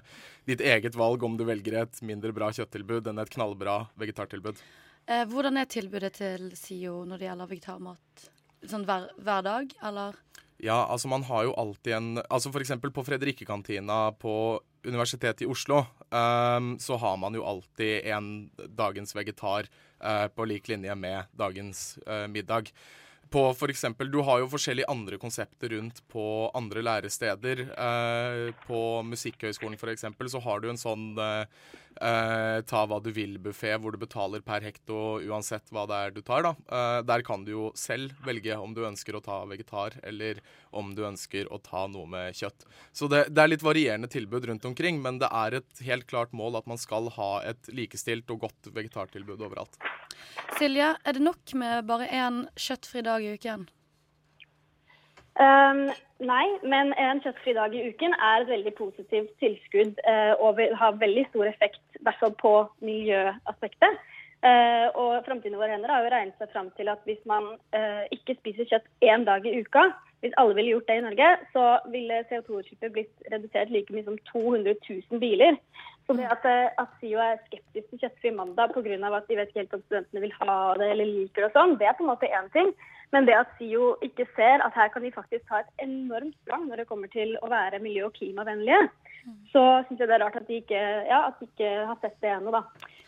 ditt 0.49 0.61
eget 0.61 0.97
valg 0.99 1.23
om 1.23 1.37
du 1.39 1.45
velger 1.47 1.79
et 1.85 2.01
mindre 2.03 2.33
bra 2.35 2.51
kjøtttilbud 2.55 3.07
enn 3.07 3.23
et 3.23 3.31
knallbra 3.31 3.85
vegetartilbud. 4.01 4.59
Eh, 5.05 5.23
hvordan 5.29 5.61
er 5.61 5.69
tilbudet 5.71 6.15
til 6.17 6.49
SIO 6.57 7.03
når 7.07 7.21
det 7.21 7.29
gjelder 7.29 7.51
vegetarmat? 7.51 8.27
Sånn 8.65 8.85
hver, 8.87 9.07
hver 9.21 9.45
dag, 9.45 9.75
eller? 9.85 10.19
Ja, 10.63 10.85
altså 10.89 11.11
man 11.11 11.25
har 11.27 11.43
jo 11.45 11.55
alltid 11.59 11.93
en 11.97 12.11
Altså 12.23 12.49
f.eks. 12.49 12.71
på 12.79 13.03
Fredrikkekantina 13.03 14.15
på 14.19 14.35
Universitetet 14.85 15.43
i 15.43 15.49
Oslo, 15.49 15.81
um, 16.15 16.75
så 16.79 16.97
har 17.01 17.17
man 17.21 17.35
jo 17.35 17.45
alltid 17.45 18.07
en 18.15 18.29
dagens 18.77 19.15
vegetar 19.15 19.69
uh, 19.99 20.27
på 20.31 20.47
lik 20.47 20.69
linje 20.71 20.95
med 20.95 21.31
dagens 21.37 21.97
uh, 22.07 22.25
middag. 22.31 22.71
På 23.29 23.49
for 23.57 23.73
eksempel, 23.73 24.11
Du 24.11 24.21
har 24.21 24.39
jo 24.39 24.51
forskjellige 24.51 24.89
andre 24.91 25.17
konsepter 25.17 25.73
rundt 25.75 26.01
på 26.11 26.51
andre 26.55 26.83
læresteder. 26.85 27.65
Uh, 27.73 28.53
på 28.67 28.81
Musikkhøgskolen 29.03 29.75
f.eks. 29.75 30.05
så 30.31 30.43
har 30.45 30.61
du 30.61 30.69
en 30.69 30.79
sånn 30.79 31.07
Uh, 31.95 32.59
ta 32.67 32.81
hva 32.89 32.97
du 32.99 33.07
vil-buffé, 33.15 33.71
hvor 33.79 33.95
du 33.95 33.99
betaler 34.01 34.43
per 34.43 34.65
hekto 34.65 35.21
uansett 35.23 35.71
hva 35.71 35.85
det 35.87 35.99
er 35.99 36.15
du 36.15 36.21
tar. 36.25 36.47
Uh, 36.67 36.99
der 37.07 37.23
kan 37.23 37.45
du 37.47 37.53
jo 37.53 37.69
selv 37.79 38.15
velge 38.25 38.57
om 38.59 38.73
du 38.75 38.83
ønsker 38.87 39.15
å 39.15 39.23
ta 39.23 39.39
vegetar, 39.47 39.95
eller 40.03 40.41
om 40.75 40.91
du 40.95 41.05
ønsker 41.07 41.47
å 41.47 41.61
ta 41.63 41.85
noe 41.91 42.09
med 42.11 42.35
kjøtt. 42.35 42.67
Så 42.91 43.07
det, 43.11 43.27
det, 43.31 43.41
er 43.43 43.53
litt 43.53 43.65
varierende 43.65 44.11
tilbud 44.11 44.49
rundt 44.49 44.67
omkring, 44.67 44.99
men 45.03 45.21
det 45.23 45.31
er 45.31 45.61
et 45.61 45.85
helt 45.87 46.07
klart 46.11 46.35
mål 46.35 46.59
at 46.59 46.67
man 46.67 46.81
skal 46.81 47.07
ha 47.15 47.31
et 47.47 47.71
likestilt 47.71 48.31
og 48.33 48.43
godt 48.47 48.73
vegetartilbud 48.75 49.45
overalt. 49.47 49.79
Silje, 50.59 50.93
er 50.99 51.15
det 51.15 51.23
nok 51.23 51.55
med 51.59 51.87
bare 51.87 52.11
én 52.11 52.43
kjøttfri 52.59 53.03
dag 53.07 53.23
i 53.23 53.35
uken? 53.39 53.67
Um, 55.35 55.89
nei, 56.23 56.45
men 56.63 56.93
en 56.95 57.19
kjøttfri 57.19 57.53
dag 57.57 57.73
i 57.75 57.81
uken 57.89 58.13
er 58.15 58.43
et 58.43 58.51
veldig 58.53 58.71
positivt 58.77 59.33
tilskudd 59.43 59.97
uh, 60.07 60.33
og 60.39 60.55
vil 60.61 60.75
ha 60.79 60.93
veldig 60.95 61.25
stor 61.31 61.49
effekt, 61.49 61.81
på 62.39 62.53
miljøaspektet. 62.79 63.99
Uh, 64.45 64.87
og 65.01 65.23
Framtiden 65.25 65.57
vår 65.57 65.71
hender 65.73 65.89
har 65.89 66.03
jo 66.05 66.09
regnet 66.13 66.37
seg 66.37 66.51
fram 66.53 66.67
til 66.77 66.89
at 66.91 67.01
hvis 67.09 67.21
man 67.25 67.55
uh, 67.73 68.03
ikke 68.13 68.35
spiser 68.37 68.67
kjøtt 68.69 68.85
én 69.01 69.25
dag 69.25 69.45
i 69.47 69.55
uka, 69.57 69.87
hvis 70.21 70.35
alle 70.41 70.53
ville 70.57 70.75
gjort 70.75 70.87
det 70.89 70.97
i 70.99 71.05
Norge, 71.05 71.29
så 71.53 71.63
ville 71.93 72.19
CO2-utslippet 72.29 72.93
blitt 72.93 73.29
redusert 73.33 73.73
like 73.73 73.93
mye 73.93 74.05
som 74.05 74.19
200 74.29 74.75
000 74.85 75.21
biler. 75.21 75.57
Så 76.05 76.13
det 76.17 76.27
at, 76.29 76.45
at 76.81 76.91
SIO 76.99 77.21
er 77.21 77.41
skeptisk 77.47 77.89
til 77.89 78.03
kjøttfri 78.03 78.33
mandag 78.37 78.75
pga. 78.75 78.97
at 79.17 79.29
de 79.29 79.37
vet 79.39 79.49
ikke 79.49 79.63
helt 79.63 79.73
om 79.77 79.83
studentene 79.87 80.23
vil 80.27 80.35
ha 80.39 80.57
det 80.77 80.91
eller 80.93 81.09
liker 81.09 81.41
det 81.41 81.49
og 81.49 81.57
sånn, 81.57 81.77
det 81.81 81.89
er 81.89 81.97
på 81.97 82.05
en 82.05 82.11
måte 82.13 82.29
én 82.29 82.51
ting. 82.53 82.73
Men 83.13 83.25
det 83.25 83.37
at 83.37 83.53
SIO 83.57 83.95
ikke 84.05 84.27
ser 84.35 84.61
at 84.65 84.77
her 84.77 84.89
kan 84.93 85.05
de 85.05 85.13
faktisk 85.13 85.45
ta 85.49 85.61
et 85.61 85.85
enormt 85.85 86.37
sprang 86.43 86.67
når 86.69 86.83
det 86.83 86.89
kommer 86.89 87.09
til 87.13 87.37
å 87.41 87.49
være 87.49 87.81
miljø- 87.81 88.09
og 88.09 88.13
klimavennlige, 88.17 88.81
så 89.53 89.63
syns 89.87 90.01
jeg 90.01 90.09
det 90.09 90.17
er 90.19 90.25
rart 90.25 90.37
at 90.37 90.47
de 90.49 90.61
ikke, 90.61 90.81
ja, 91.09 91.25
at 91.29 91.39
de 91.39 91.49
ikke 91.49 91.71
har 91.89 91.97
sett 92.01 92.17
det 92.21 92.33
ennå, 92.33 92.53
da. 92.53 92.65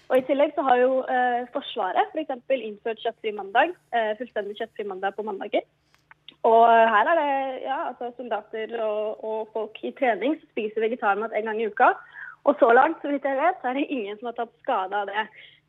Og 0.07 0.15
I 0.17 0.23
tillegg 0.27 0.53
så 0.55 0.63
har 0.63 0.79
jo 0.79 1.01
eh, 1.11 1.47
Forsvaret. 1.51 2.13
For 2.13 2.55
innført 2.55 3.01
kjøttfri 3.03 3.33
mandag. 3.35 3.73
Eh, 3.91 4.13
fullstendig 4.19 4.55
kjøttfri 4.59 4.87
mandag 4.87 5.17
på 5.17 5.25
mandager. 5.27 5.65
Og 6.47 6.63
her 6.67 7.09
er 7.11 7.19
det 7.19 7.31
ja, 7.65 7.77
altså 7.89 8.11
soldater 8.15 8.71
og, 8.83 9.23
og, 9.25 9.49
folk 9.53 9.79
i 9.83 9.91
trening 9.97 10.37
som 10.37 10.49
spiser 10.53 10.83
vegetarmat 10.85 11.33
en 11.35 11.49
gang 11.49 11.59
i 11.59 11.67
uka. 11.67 11.91
Og 12.47 12.55
så 12.59 12.69
langt, 12.71 13.01
så 13.01 13.11
vidt 13.11 13.25
jeg 13.27 13.39
vet, 13.39 13.57
så 13.59 13.71
er 13.71 13.79
det 13.79 13.89
ingen 13.91 14.19
som 14.19 14.29
har 14.29 14.37
tatt 14.37 14.53
skade 14.63 14.95
av 14.95 15.09
det. 15.09 15.25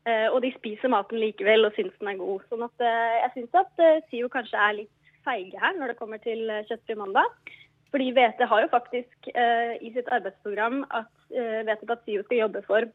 Eh, 0.07 0.27
og 0.31 0.39
de 0.45 0.51
spiser 0.55 0.91
maten 0.91 1.19
likevel 1.19 1.67
og 1.67 1.75
syns 1.75 1.95
den 1.99 2.13
er 2.13 2.19
god. 2.21 2.45
Sånn 2.51 2.63
at 2.65 2.85
eh, 2.85 3.17
jeg 3.23 3.33
syns 3.35 3.57
at 3.63 3.83
eh, 3.83 4.03
SIO 4.07 4.29
kanskje 4.31 4.61
er 4.67 4.77
litt 4.77 5.15
feige 5.27 5.59
her 5.59 5.75
når 5.75 5.91
det 5.91 5.99
kommer 5.99 6.21
til 6.23 6.45
kjøttfri 6.69 6.95
mandag. 6.99 7.51
Fordi 7.91 8.11
VT 8.15 8.45
har 8.45 8.61
jo 8.61 8.69
faktisk 8.69 9.27
i 9.33 9.89
sitt 9.95 10.09
arbeidsprogram 10.13 10.83
at, 10.93 11.09
vedtatt 11.31 11.93
at 11.95 12.03
SIO 12.05 12.21
skal 12.27 12.43
jobbe 12.43 12.61
for 12.67 12.85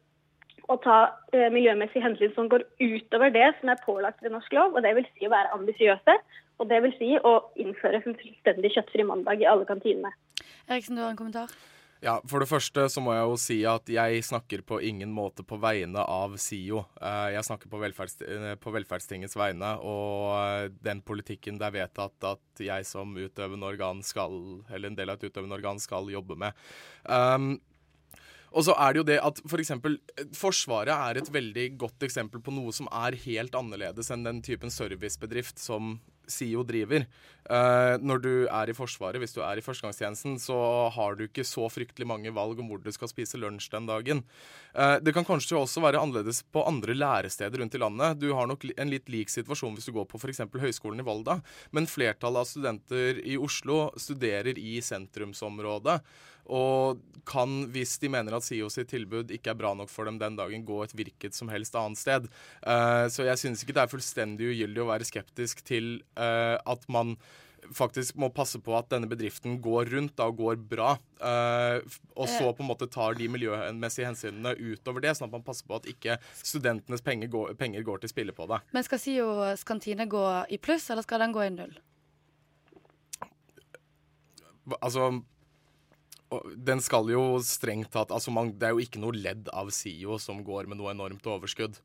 å 0.71 0.77
ta 0.81 0.97
miljømessige 1.53 2.03
hensyn 2.03 2.33
som 2.33 2.49
går 2.49 2.63
utover 2.81 3.33
det 3.33 3.51
som 3.59 3.69
er 3.69 3.83
pålagt 3.85 4.23
ved 4.23 4.33
norsk 4.33 4.55
lov. 4.57 4.73
Og 4.73 4.85
det 4.85 4.95
vil 4.97 5.07
si 5.13 5.27
å 5.27 5.33
være 5.33 5.53
ambisiøse. 5.57 6.17
Og 6.61 6.69
det 6.71 6.81
vil 6.85 6.95
si 6.97 7.13
å 7.19 7.35
innføre 7.59 7.99
en 7.99 8.07
fullstendig 8.07 8.73
kjøttfri 8.75 9.05
mandag 9.07 9.43
i 9.43 9.47
alle 9.49 9.67
kantinene. 9.67 10.13
Eriksen, 10.69 10.95
du 10.95 11.03
har 11.03 11.11
en 11.11 11.19
kommentar? 11.19 11.51
Ja, 12.03 12.19
For 12.29 12.43
det 12.43 12.49
første 12.49 12.85
så 12.91 13.01
må 13.01 13.15
jeg 13.15 13.23
jo 13.23 13.37
si 13.39 13.57
at 13.69 13.87
jeg 13.89 14.23
snakker 14.27 14.61
på 14.67 14.77
ingen 14.83 15.13
måte 15.15 15.45
på 15.47 15.57
vegne 15.61 16.03
av 16.03 16.35
SIO. 16.41 16.83
Eh, 16.99 17.29
jeg 17.33 17.47
snakker 17.47 17.71
på, 17.71 17.79
velferds, 17.81 18.19
eh, 18.21 18.51
på 18.61 18.73
velferdstingets 18.75 19.37
vegne, 19.39 19.71
og 19.79 20.35
eh, 20.35 20.67
den 20.85 21.01
politikken 21.07 21.57
det 21.57 21.69
er 21.69 21.77
vedtatt 21.79 22.27
at 22.35 22.61
jeg 22.61 22.85
som 22.85 23.15
utøvende 23.15 23.71
organ 23.71 24.03
skal, 24.05 24.35
eller 24.69 24.91
en 24.91 24.99
del 24.99 25.13
av 25.13 25.17
et 25.17 25.31
utøvende 25.31 25.57
organ 25.57 25.81
skal 25.81 26.11
jobbe 26.11 26.37
med. 26.45 26.67
Um, 27.07 27.55
og 28.55 28.63
så 28.63 28.75
er 28.79 28.93
det 28.93 29.01
jo 29.01 29.07
det 29.11 29.19
at 29.19 29.41
f.eks. 29.43 29.73
For 29.83 30.45
Forsvaret 30.45 30.95
er 30.95 31.19
et 31.19 31.31
veldig 31.31 31.69
godt 31.81 32.05
eksempel 32.07 32.39
på 32.43 32.53
noe 32.55 32.71
som 32.75 32.87
er 32.87 33.17
helt 33.25 33.55
annerledes 33.57 34.11
enn 34.13 34.23
den 34.23 34.41
typen 34.45 34.71
servicebedrift 34.71 35.59
som 35.59 35.97
SIO 36.31 36.63
driver. 36.65 37.05
Uh, 37.45 38.01
når 38.01 38.21
du 38.23 38.31
er 38.47 38.71
i 38.71 38.75
Forsvaret, 38.75 39.19
hvis 39.21 39.35
du 39.35 39.41
er 39.45 39.59
i 39.59 39.63
førstegangstjenesten, 39.65 40.39
så 40.41 40.57
har 40.95 41.17
du 41.17 41.25
ikke 41.27 41.45
så 41.45 41.67
fryktelig 41.69 42.07
mange 42.09 42.33
valg 42.33 42.61
om 42.61 42.71
hvor 42.71 42.81
du 42.81 42.89
skal 42.95 43.11
spise 43.11 43.37
lunsj 43.41 43.69
den 43.75 43.89
dagen. 43.89 44.23
Uh, 44.73 44.97
det 45.03 45.13
kan 45.13 45.27
kanskje 45.27 45.59
også 45.59 45.83
være 45.83 46.01
annerledes 46.01 46.41
på 46.49 46.63
andre 46.65 46.95
læresteder 46.97 47.61
rundt 47.61 47.77
i 47.77 47.81
landet. 47.83 48.21
Du 48.21 48.31
har 48.33 48.49
nok 48.49 48.65
en 48.73 48.93
litt 48.93 49.11
lik 49.13 49.33
situasjon 49.33 49.77
hvis 49.77 49.91
du 49.91 49.95
går 49.99 50.07
på 50.09 50.21
f.eks. 50.21 50.45
Høgskolen 50.55 51.03
i 51.03 51.05
Volda, 51.05 51.39
men 51.75 51.89
flertallet 51.89 52.45
av 52.45 52.49
studenter 52.49 53.21
i 53.21 53.37
Oslo 53.37 53.91
studerer 54.01 54.57
i 54.57 54.79
sentrumsområdet 54.85 55.99
og 56.45 57.01
kan, 57.25 57.53
hvis 57.73 57.95
de 58.01 58.09
mener 58.13 58.35
at 58.37 58.45
SIO 58.45 58.67
sitt 58.69 58.91
tilbud 58.93 59.31
ikke 59.33 59.53
er 59.53 59.57
bra 59.57 59.73
nok 59.77 59.89
for 59.91 60.07
dem 60.07 60.19
den 60.21 60.37
dagen, 60.37 60.65
gå 60.67 60.83
et 60.83 60.93
hvilket 60.95 61.33
som 61.37 61.49
helst 61.49 61.75
annet 61.79 61.99
sted. 61.99 62.27
Uh, 62.61 63.07
så 63.09 63.25
jeg 63.25 63.41
synes 63.41 63.63
ikke 63.63 63.75
det 63.77 63.85
er 63.85 63.95
fullstendig 63.95 64.51
ugyldig 64.53 64.83
å 64.83 64.91
være 64.91 65.07
skeptisk 65.09 65.65
til 65.65 65.97
uh, 66.19 66.61
at 66.61 66.85
man 66.91 67.15
faktisk 67.73 68.17
må 68.21 68.29
passe 68.29 68.59
på 68.61 68.75
at 68.77 68.91
denne 68.91 69.09
bedriften 69.09 69.57
går 69.63 69.89
rundt 69.95 70.13
da, 70.19 70.27
og 70.29 70.37
går 70.37 70.59
bra. 70.69 70.91
Uh, 71.17 71.81
og 72.13 72.29
så 72.29 72.51
på 72.53 72.61
en 72.61 72.69
måte 72.69 72.89
tar 72.91 73.17
de 73.17 73.29
miljømessige 73.31 74.09
hensynene 74.11 74.53
utover 74.59 75.01
det, 75.01 75.15
sånn 75.17 75.31
at 75.31 75.37
man 75.39 75.45
passer 75.45 75.65
på 75.65 75.79
at 75.79 75.89
ikke 75.89 76.19
studentenes 76.37 77.01
penger 77.05 77.31
går, 77.33 77.55
penger 77.59 77.85
går 77.87 78.03
til 78.03 78.13
spille 78.13 78.35
på 78.37 78.45
det. 78.51 78.61
Men 78.75 78.85
skal 78.85 79.01
SIOs 79.01 79.65
kantine 79.67 80.05
gå 80.11 80.25
i 80.53 80.61
pluss, 80.61 80.91
eller 80.93 81.05
skal 81.05 81.25
den 81.25 81.33
gå 81.35 81.45
i 81.47 81.53
null? 81.57 81.73
Altså 84.81 85.11
den 86.55 86.81
skal 86.83 87.09
jo 87.11 87.23
strengt 87.45 87.91
tatt 87.93 88.13
altså 88.13 88.33
man, 88.33 88.53
Det 88.57 88.67
er 88.67 88.75
jo 88.75 88.83
ikke 88.83 89.01
noe 89.01 89.15
ledd 89.15 89.49
av 89.53 89.71
SIO 89.73 90.19
som 90.21 90.43
går 90.45 90.69
med 90.71 90.79
noe 90.79 90.93
enormt 90.95 91.25
overskudd. 91.29 91.79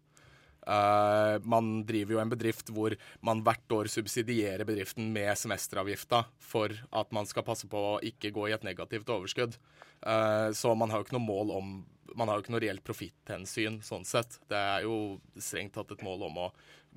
Uh, 0.61 1.41
man 1.49 1.81
driver 1.89 2.15
jo 2.15 2.21
en 2.21 2.31
bedrift 2.31 2.69
hvor 2.77 2.93
man 3.25 3.41
hvert 3.47 3.73
år 3.73 3.89
subsidierer 3.89 4.67
bedriften 4.69 5.09
med 5.15 5.33
semesteravgifta 5.41 6.27
for 6.37 6.75
at 6.93 7.15
man 7.17 7.29
skal 7.29 7.47
passe 7.47 7.69
på 7.71 7.81
å 7.95 8.01
ikke 8.05 8.33
gå 8.37 8.51
i 8.51 8.55
et 8.55 8.67
negativt 8.67 9.09
overskudd. 9.09 9.57
Uh, 10.05 10.53
så 10.57 10.75
man 10.77 10.93
har 10.93 11.01
jo 11.01 11.09
ikke 11.09 11.19
noe 11.19 11.29
mål 11.29 11.57
om 11.57 11.73
Man 12.19 12.27
har 12.27 12.39
jo 12.39 12.43
ikke 12.43 12.51
noe 12.51 12.63
reelt 12.65 12.83
profitthensyn 12.83 13.77
sånn 13.87 14.03
sett. 14.03 14.41
Det 14.51 14.59
er 14.59 14.83
jo 14.83 15.21
strengt 15.39 15.77
tatt 15.77 15.93
et 15.95 16.01
mål 16.03 16.25
om 16.27 16.41
å 16.43 16.47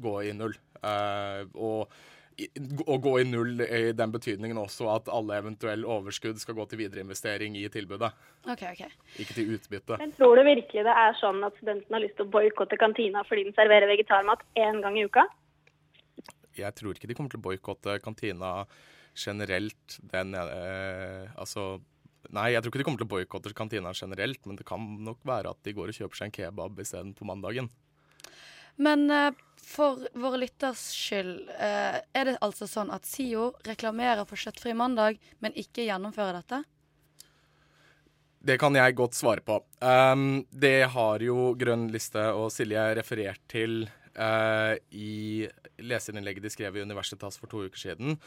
gå 0.02 0.14
i 0.26 0.32
null. 0.34 0.56
Uh, 0.82 1.46
og 1.54 1.94
å 2.90 2.96
gå 3.02 3.14
i 3.22 3.26
null 3.30 3.62
i 3.62 3.92
den 3.94 4.14
betydningen 4.14 4.58
også 4.58 4.88
at 4.96 5.10
alle 5.14 5.38
eventuelle 5.42 5.86
overskudd 5.86 6.40
skal 6.42 6.56
gå 6.58 6.66
til 6.72 6.82
videreinvestering 6.82 7.56
i 7.60 7.68
tilbudet, 7.74 8.10
Ok, 8.50 8.64
ok. 8.72 8.82
ikke 9.22 9.36
til 9.38 9.54
utbytte. 9.58 10.00
Men 10.02 10.16
tror 10.18 10.40
du 10.40 10.44
virkelig 10.48 10.86
det 10.88 10.96
er 11.04 11.14
sånn 11.20 11.44
at 11.46 11.56
studentene 11.62 12.00
har 12.00 12.04
lyst 12.06 12.18
til 12.18 12.26
å 12.26 12.34
boikotte 12.34 12.80
kantina 12.82 13.24
fordi 13.28 13.46
den 13.50 13.58
serverer 13.58 13.90
vegetarmat 13.92 14.42
én 14.58 14.82
gang 14.82 14.98
i 14.98 15.06
uka? 15.06 15.28
Jeg 16.58 16.74
tror 16.78 16.94
ikke 16.94 17.10
de 17.10 17.16
kommer 17.18 17.34
til 17.34 17.42
å 17.42 17.48
boikotte 17.48 17.98
kantina 18.04 18.66
generelt. 19.18 20.00
Den, 20.12 20.34
eh, 20.36 21.30
altså 21.38 21.82
Nei, 22.32 22.54
jeg 22.54 22.64
tror 22.64 22.72
ikke 22.72 22.80
de 22.80 22.84
kommer 22.88 23.02
til 23.02 23.08
å 23.10 23.12
boikotte 23.12 23.52
kantina 23.54 23.92
generelt, 23.92 24.40
men 24.48 24.56
det 24.56 24.64
kan 24.66 24.80
nok 25.04 25.20
være 25.28 25.52
at 25.52 25.58
de 25.68 25.74
går 25.76 25.92
og 25.92 25.98
kjøper 25.98 26.16
seg 26.16 26.30
en 26.30 26.36
kebab 26.38 26.80
isteden 26.80 27.12
på 27.14 27.28
mandagen. 27.28 27.68
Men 28.80 29.04
eh, 29.12 29.36
for 29.64 30.04
våre 30.20 30.38
lytters 30.44 30.84
skyld, 30.94 31.50
eh, 31.58 31.98
er 32.04 32.28
det 32.28 32.38
altså 32.44 32.68
sånn 32.70 32.92
at 32.94 33.08
SIO 33.08 33.54
reklamerer 33.68 34.28
for 34.30 34.40
kjøttfri 34.40 34.76
mandag, 34.78 35.20
men 35.40 35.56
ikke 35.60 35.88
gjennomfører 35.88 36.42
dette? 36.42 36.64
Det 38.44 38.58
kan 38.60 38.76
jeg 38.76 38.96
godt 39.00 39.16
svare 39.16 39.40
på. 39.40 39.62
Um, 39.80 40.44
det 40.52 40.90
har 40.92 41.24
jo 41.24 41.54
Grønn 41.56 41.88
liste 41.94 42.26
og 42.36 42.50
Silje 42.52 42.90
referert 43.00 43.40
til 43.48 43.86
eh, 44.16 44.76
i 44.92 45.48
leserinnlegget 45.84 46.46
de 46.46 46.52
skrev 46.54 46.78
i 46.78 46.84
Universitas 46.86 47.40
for 47.40 47.52
to 47.52 47.66
uker 47.68 47.80
siden. 47.80 48.18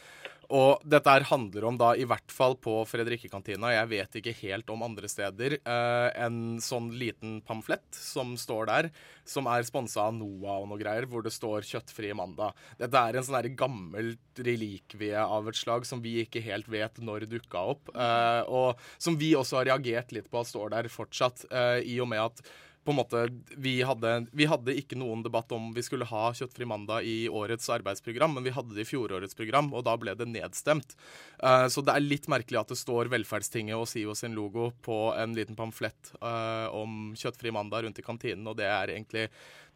Og 0.54 0.82
dette 0.86 1.10
her 1.10 1.26
handler 1.26 1.64
om 1.66 1.78
da 1.78 1.88
i 1.98 2.06
hvert 2.06 2.30
fall 2.30 2.54
på 2.62 2.78
Fredrikke-kantina, 2.86 3.72
jeg 3.74 3.90
vet 3.90 4.18
ikke 4.20 4.34
helt 4.44 4.70
om 4.70 4.84
andre 4.86 5.10
steder, 5.10 5.58
eh, 5.58 6.08
en 6.22 6.60
sånn 6.62 6.92
liten 6.94 7.40
pamflett 7.46 7.86
som 7.90 8.36
står 8.38 8.70
der, 8.70 8.90
som 9.26 9.48
er 9.50 9.66
sponsa 9.66 10.04
av 10.06 10.14
NOAH 10.14 10.62
og 10.62 10.68
noe 10.70 10.78
greier, 10.78 11.06
hvor 11.10 11.24
det 11.26 11.34
står 11.34 11.66
'kjøttfri 11.66 12.12
mandag'. 12.14 12.54
Dette 12.78 12.94
er 12.94 13.16
en 13.16 13.26
sånn 13.26 13.56
gammel 13.56 14.16
relikvie 14.38 15.18
av 15.18 15.48
et 15.48 15.56
slag 15.56 15.84
som 15.84 16.00
vi 16.00 16.24
ikke 16.24 16.42
helt 16.42 16.68
vet 16.68 16.94
når 16.98 17.26
dukka 17.26 17.58
opp, 17.58 17.90
eh, 17.94 18.42
og 18.46 18.78
som 18.98 19.16
vi 19.16 19.34
også 19.34 19.58
har 19.58 19.66
reagert 19.66 20.12
litt 20.12 20.30
på 20.30 20.40
at 20.40 20.46
står 20.46 20.70
der 20.70 20.84
fortsatt, 20.84 21.44
eh, 21.50 21.82
i 21.82 21.98
og 22.00 22.08
med 22.08 22.20
at 22.20 22.40
på 22.86 22.94
en 22.94 22.98
måte, 23.00 23.22
vi 23.58 23.80
hadde, 23.82 24.12
vi 24.30 24.46
hadde 24.46 24.74
ikke 24.78 24.98
noen 24.98 25.24
debatt 25.24 25.50
om 25.52 25.72
vi 25.74 25.82
skulle 25.82 26.06
ha 26.06 26.28
kjøttfri 26.38 26.68
mandag 26.68 27.06
i 27.08 27.26
årets 27.26 27.66
arbeidsprogram, 27.74 28.36
men 28.36 28.46
vi 28.46 28.52
hadde 28.54 28.76
det 28.76 28.84
i 28.84 28.88
fjorårets 28.88 29.34
program, 29.34 29.72
og 29.74 29.82
da 29.88 29.96
ble 29.98 30.14
det 30.14 30.28
nedstemt. 30.30 30.94
Uh, 31.42 31.66
så 31.72 31.82
det 31.82 31.96
er 31.96 32.06
litt 32.06 32.30
merkelig 32.30 32.60
at 32.62 32.70
det 32.70 32.78
står 32.78 33.10
Velferdstinget 33.10 33.74
og 33.74 33.88
SIO 33.90 34.14
sin 34.18 34.36
logo 34.38 34.70
på 34.86 35.00
en 35.18 35.34
liten 35.34 35.58
pamflett 35.58 36.12
uh, 36.20 36.70
om 36.70 37.10
kjøttfri 37.18 37.50
mandag 37.54 37.88
rundt 37.88 37.98
i 37.98 38.06
kantinen, 38.06 38.46
og 38.46 38.58
det 38.60 38.70
er 38.70 38.94
egentlig 38.94 39.26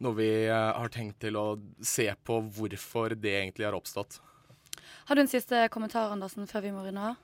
noe 0.01 0.17
vi 0.17 0.31
uh, 0.47 0.71
har 0.77 0.93
tenkt 0.95 1.19
til 1.25 1.35
å 1.35 1.47
se 1.83 2.07
på 2.23 2.39
hvorfor 2.55 3.17
det 3.19 3.35
egentlig 3.41 3.67
har 3.67 3.75
oppstått. 3.75 4.21
Har 5.11 5.19
du 5.19 5.25
en 5.25 5.35
siste 5.35 5.67
kommentar, 5.73 6.13
Andersen, 6.15 6.47
før 6.47 6.63
vi 6.63 6.71
må 6.71 6.87
runde 6.87 7.11
av? 7.11 7.19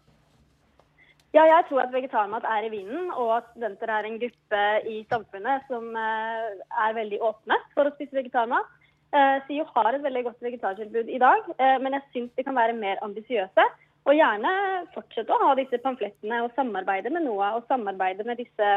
Ja, 1.36 1.43
jeg 1.43 1.65
tror 1.67 1.81
at 1.84 1.91
vegetarmat 1.91 2.46
er 2.48 2.65
i 2.65 2.72
vinden, 2.72 3.10
og 3.12 3.34
at 3.38 3.48
studenter 3.51 3.91
er 3.91 4.07
en 4.07 4.19
gruppe 4.22 4.62
i 4.88 5.01
samfunnet 5.12 5.65
som 5.67 5.89
eh, 6.00 6.53
er 6.86 6.96
veldig 6.96 7.19
åpne 7.29 7.57
for 7.74 7.89
å 7.89 7.93
spise 7.96 8.15
vegetarmat. 8.15 8.69
Eh, 9.12 9.36
SIO 9.48 9.65
har 9.75 9.91
et 9.93 10.05
veldig 10.05 10.24
godt 10.29 10.48
vegetartilbud 10.48 11.12
i 11.12 11.19
dag, 11.22 11.51
eh, 11.60 11.75
men 11.84 11.98
jeg 11.98 12.07
syns 12.13 12.31
de 12.39 12.48
kan 12.48 12.55
være 12.55 12.77
mer 12.79 13.03
ambisiøse. 13.03 13.67
Og 14.07 14.15
gjerne 14.15 14.51
fortsette 14.93 15.36
å 15.36 15.41
ha 15.43 15.53
disse 15.60 15.81
pamflettene 15.84 16.39
og 16.46 16.53
samarbeide 16.55 17.12
med 17.12 17.27
NOAH 17.27 17.60
og 17.60 17.67
samarbeide 17.67 18.24
med 18.27 18.39
disse 18.39 18.69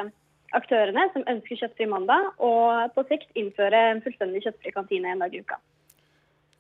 aktørene 0.58 1.06
som 1.14 1.26
ønsker 1.30 1.60
kjøttfri 1.60 1.86
mandag, 1.86 2.32
og 2.42 2.90
på 2.96 3.06
sikt 3.12 3.30
innføre 3.38 3.84
en 3.92 4.02
fullstendig 4.02 4.42
kjøttfri 4.42 4.74
kantine 4.74 5.12
en 5.14 5.22
dag 5.22 5.34
i 5.34 5.44
uka. 5.44 5.60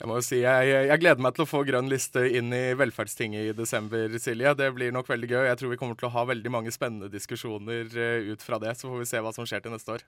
Jeg 0.00 0.08
må 0.08 0.16
jo 0.16 0.24
si, 0.24 0.38
jeg, 0.40 0.68
jeg 0.88 1.00
gleder 1.02 1.20
meg 1.20 1.34
til 1.36 1.44
å 1.44 1.48
få 1.50 1.58
grønn 1.68 1.90
liste 1.92 2.22
inn 2.38 2.48
i 2.56 2.62
Velferdstinget 2.80 3.50
i 3.50 3.56
desember, 3.56 4.14
Silje. 4.16 4.54
Det 4.56 4.70
blir 4.72 4.94
nok 4.96 5.10
veldig 5.10 5.28
gøy. 5.28 5.42
Jeg 5.50 5.58
tror 5.60 5.74
vi 5.74 5.78
kommer 5.82 5.98
til 6.00 6.08
å 6.08 6.14
ha 6.14 6.22
veldig 6.30 6.52
mange 6.54 6.72
spennende 6.72 7.10
diskusjoner 7.12 7.92
eh, 7.92 8.30
ut 8.32 8.40
fra 8.40 8.56
det. 8.62 8.72
Så 8.80 8.88
får 8.88 9.02
vi 9.02 9.08
se 9.10 9.20
hva 9.20 9.34
som 9.36 9.44
skjer 9.44 9.60
til 9.66 9.74
neste 9.76 9.98
år. 9.98 10.06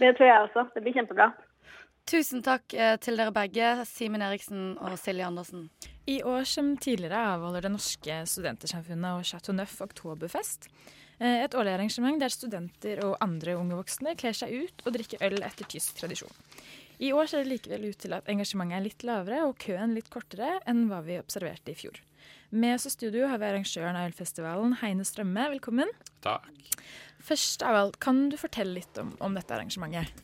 Det 0.00 0.10
tror 0.18 0.26
jeg 0.26 0.48
også. 0.48 0.66
Det 0.74 0.82
blir 0.82 0.96
kjempebra. 0.98 1.28
Tusen 2.10 2.42
takk 2.42 2.74
eh, 2.74 2.96
til 2.98 3.22
dere 3.22 3.30
begge, 3.36 3.70
Simen 3.86 4.26
Eriksen 4.26 4.72
og 4.82 4.98
Silje 4.98 5.28
Andersen. 5.30 5.68
I 6.10 6.18
år 6.26 6.42
som 6.50 6.74
tidligere 6.74 7.22
avholder 7.36 7.68
Det 7.68 7.70
norske 7.76 8.18
studentersamfunnet 8.26 9.20
og 9.20 9.28
Chateau 9.30 9.54
Neuf 9.54 9.78
oktoberfest. 9.86 10.66
Eh, 11.22 11.44
Et 11.44 11.54
årlig 11.54 11.76
arrangement 11.76 12.18
der 12.18 12.34
studenter 12.34 13.04
og 13.06 13.14
andre 13.22 13.54
unge 13.54 13.78
voksne 13.78 14.18
kler 14.18 14.34
seg 14.34 14.64
ut 14.64 14.82
og 14.82 14.96
drikker 14.98 15.22
øl 15.22 15.38
etter 15.46 15.70
tysk 15.70 16.02
tradisjon. 16.02 16.34
I 17.02 17.10
år 17.10 17.26
ser 17.26 17.42
det 17.42 17.50
likevel 17.50 17.88
ut 17.90 17.98
til 17.98 18.14
at 18.14 18.28
engasjementet 18.30 18.76
er 18.76 18.84
litt 18.84 19.04
lavere 19.06 19.40
og 19.48 19.56
køen 19.62 19.94
litt 19.96 20.10
kortere 20.12 20.60
enn 20.70 20.84
hva 20.86 21.00
vi 21.02 21.16
observerte 21.18 21.72
i 21.72 21.78
fjor. 21.78 21.98
Med 22.54 22.76
oss 22.76 22.86
i 22.86 22.92
studio 22.94 23.26
har 23.26 23.40
vi 23.42 23.48
arrangøren 23.48 23.98
av 23.98 24.06
ølfestivalen, 24.10 24.76
Heine 24.84 25.06
Strømme. 25.08 25.48
Velkommen. 25.56 25.90
Takk. 26.22 26.46
Først 27.22 27.64
av 27.66 27.78
alt, 27.80 27.98
kan 28.02 28.28
du 28.30 28.36
fortelle 28.38 28.76
litt 28.76 29.00
om, 29.02 29.10
om 29.24 29.34
dette 29.34 29.56
arrangementet? 29.56 30.14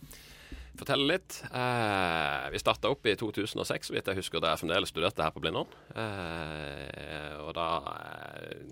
Fortelle 0.78 1.08
litt. 1.16 1.40
Eh, 1.50 2.46
vi 2.54 2.62
starta 2.62 2.92
opp 2.94 3.10
i 3.10 3.16
2006, 3.18 3.90
så 3.90 3.96
vidt 3.96 4.12
jeg 4.12 4.20
husker. 4.20 4.44
Da 4.44 4.52
jeg 4.52 4.62
fremdeles 4.62 4.94
studerte 4.94 5.26
her 5.26 5.34
på 5.34 5.42
Blindern. 5.42 5.74
Eh, 5.98 7.34
og 7.42 7.56
da 7.58 7.68
eh, 7.96 8.62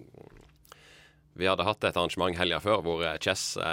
Vi 1.35 1.51
hadde 1.51 1.67
hatt 1.67 1.83
et 1.83 1.97
arrangement 1.97 2.39
helga 2.39 2.63
før 2.63 2.87
hvor 2.87 3.03
Chess 3.19 3.57
eh, 3.59 3.67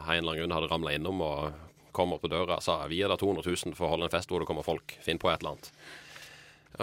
av 0.00 0.08
en 0.08 0.16
eller 0.16 0.32
annen 0.32 0.40
grunn 0.40 0.56
hadde 0.56 0.72
ramla 0.72 0.96
innom 0.96 1.20
og 1.28 1.65
kom 1.96 2.12
opp 2.14 2.22
på 2.26 2.30
døra 2.32 2.58
og 2.60 2.64
sa 2.64 2.78
vi 2.90 2.98
gir 3.00 3.08
deg 3.12 3.18
200 3.22 3.46
000 3.48 3.74
for 3.78 3.88
å 3.88 3.94
holde 3.94 4.08
en 4.10 4.12
fest 4.12 4.30
hvor 4.30 4.42
det 4.42 4.48
kommer 4.50 4.66
folk. 4.66 4.96
Finn 5.04 5.18
på 5.22 5.30
et 5.32 5.40
eller 5.40 5.56
annet. 5.56 5.70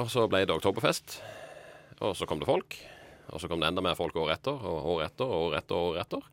Og 0.02 0.10
så 0.10 0.26
ble 0.32 0.42
det 0.50 0.56
oktoberfest. 0.58 1.20
Og 2.02 2.16
så 2.18 2.26
kom 2.30 2.42
det 2.42 2.50
folk. 2.50 2.76
Og 3.32 3.40
så 3.40 3.48
kom 3.48 3.62
det 3.62 3.70
enda 3.70 3.82
mer 3.86 3.96
folk 3.96 4.16
året 4.20 4.40
etter 4.42 4.58
og 4.58 4.88
året 4.98 5.12
etter 5.14 5.30
og 5.30 5.46
året 5.52 5.62
etter. 5.64 5.78
Og 5.78 5.92
året 5.94 6.02
etter. 6.08 6.30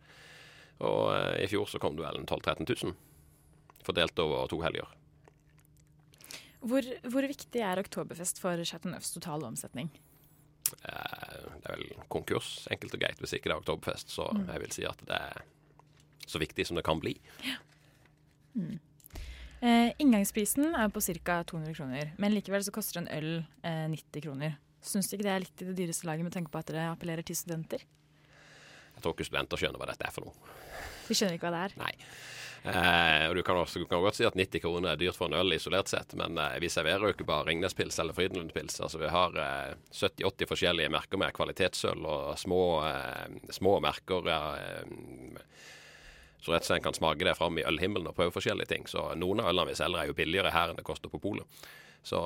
Og 0.80 1.02
eh, 1.12 1.44
i 1.44 1.48
fjor 1.52 1.68
så 1.68 1.78
kom 1.82 1.96
det 1.98 2.06
vel 2.06 2.22
12 2.24 2.40
000-13 2.40 2.84
000. 2.88 2.96
Fordelt 3.84 4.18
over 4.24 4.48
to 4.50 4.58
helger. 4.64 4.88
Hvor, 6.60 6.84
hvor 7.08 7.24
viktig 7.24 7.62
er 7.64 7.80
oktoberfest 7.80 8.40
for 8.42 8.60
Chateauneufs 8.68 9.14
totale 9.14 9.48
omsetning? 9.48 9.88
Eh, 10.84 11.36
det 11.62 11.70
er 11.70 11.76
vel 11.76 11.86
konkurs, 12.12 12.66
enkelt 12.72 12.96
og 12.96 13.00
greit, 13.04 13.20
hvis 13.22 13.32
ikke 13.36 13.48
det 13.48 13.56
er 13.56 13.62
oktoberfest. 13.62 14.12
Så 14.12 14.26
Mm. 14.34 14.46
jeg 14.52 14.60
vil 14.64 14.72
si 14.76 14.84
at 14.88 15.00
det 15.08 15.16
er 15.20 15.42
så 16.26 16.38
viktig 16.38 16.66
som 16.68 16.76
det 16.76 16.84
kan 16.84 17.00
bli. 17.00 17.14
Mm. 18.54 18.78
Eh, 19.60 19.92
inngangsprisen 20.00 20.72
er 20.72 20.88
på 20.88 21.02
ca. 21.04 21.42
200 21.44 21.76
kroner, 21.76 22.12
men 22.16 22.32
likevel 22.32 22.64
så 22.64 22.72
koster 22.72 23.02
en 23.02 23.10
øl 23.12 23.32
eh, 23.62 23.86
90 23.92 24.24
kroner. 24.24 24.56
Syns 24.80 25.10
du 25.10 25.16
ikke 25.16 25.26
det 25.26 25.32
er 25.34 25.44
litt 25.44 25.62
i 25.62 25.68
det 25.68 25.76
dyreste 25.76 26.08
laget 26.08 26.24
med 26.24 26.32
tanke 26.32 26.52
på 26.52 26.60
at 26.60 26.70
dere 26.70 26.88
appellerer 26.94 27.26
til 27.26 27.36
studenter? 27.36 27.84
Jeg 28.94 29.04
tror 29.04 29.12
ikke 29.12 29.28
studenter 29.28 29.60
skjønner 29.60 29.80
hva 29.80 29.90
dette 29.90 30.06
er 30.08 30.14
for 30.14 30.24
noe. 30.24 30.54
De 31.08 31.16
skjønner 31.16 31.36
ikke 31.36 31.50
hva 31.50 31.56
det 31.56 31.64
er? 31.68 31.74
Nei. 31.82 31.92
Eh, 32.60 33.26
og 33.30 33.36
du 33.36 33.42
kan, 33.44 33.56
også, 33.56 33.80
du 33.80 33.86
kan 33.88 34.02
godt 34.04 34.18
si 34.18 34.26
at 34.28 34.36
90 34.36 34.60
kroner 34.60 34.92
er 34.92 35.00
dyrt 35.00 35.16
for 35.16 35.30
en 35.30 35.38
øl 35.38 35.56
isolert 35.56 35.88
sett, 35.88 36.12
men 36.20 36.36
eh, 36.40 36.58
vi 36.60 36.68
serverer 36.72 37.06
jo 37.08 37.14
ikke 37.14 37.28
bare 37.28 37.46
Ringnespils 37.48 37.96
eller 38.02 38.16
Frydenlundpils. 38.16 38.80
Altså, 38.84 39.00
vi 39.00 39.12
har 39.12 39.36
eh, 39.40 39.76
70-80 39.92 40.50
forskjellige 40.50 40.92
merker 40.92 41.20
med 41.20 41.36
kvalitetsøl 41.36 42.04
og 42.04 42.36
små, 42.40 42.62
eh, 42.88 43.52
små 43.56 43.78
merker. 43.84 44.28
Eh, 44.28 45.36
så 46.40 46.52
rett 46.54 46.64
og 46.64 46.68
slett 46.70 46.82
kan 46.84 46.96
smake 46.96 47.24
det 47.26 47.36
fram 47.36 47.58
i 47.60 47.64
ølhimmelen 47.68 48.08
og 48.08 48.16
prøve 48.16 48.32
forskjellige 48.32 48.68
ting. 48.72 48.86
Så 48.88 49.02
noen 49.20 49.40
av 49.42 49.50
ølene 49.52 49.68
vi 49.70 49.78
selger 49.78 50.02
er 50.02 50.10
jo 50.10 50.16
billigere 50.16 50.50
her 50.54 50.70
enn 50.72 50.78
det 50.80 50.84
koster 50.88 51.12
på 51.12 51.20
polet. 51.20 51.44
Så 52.02 52.20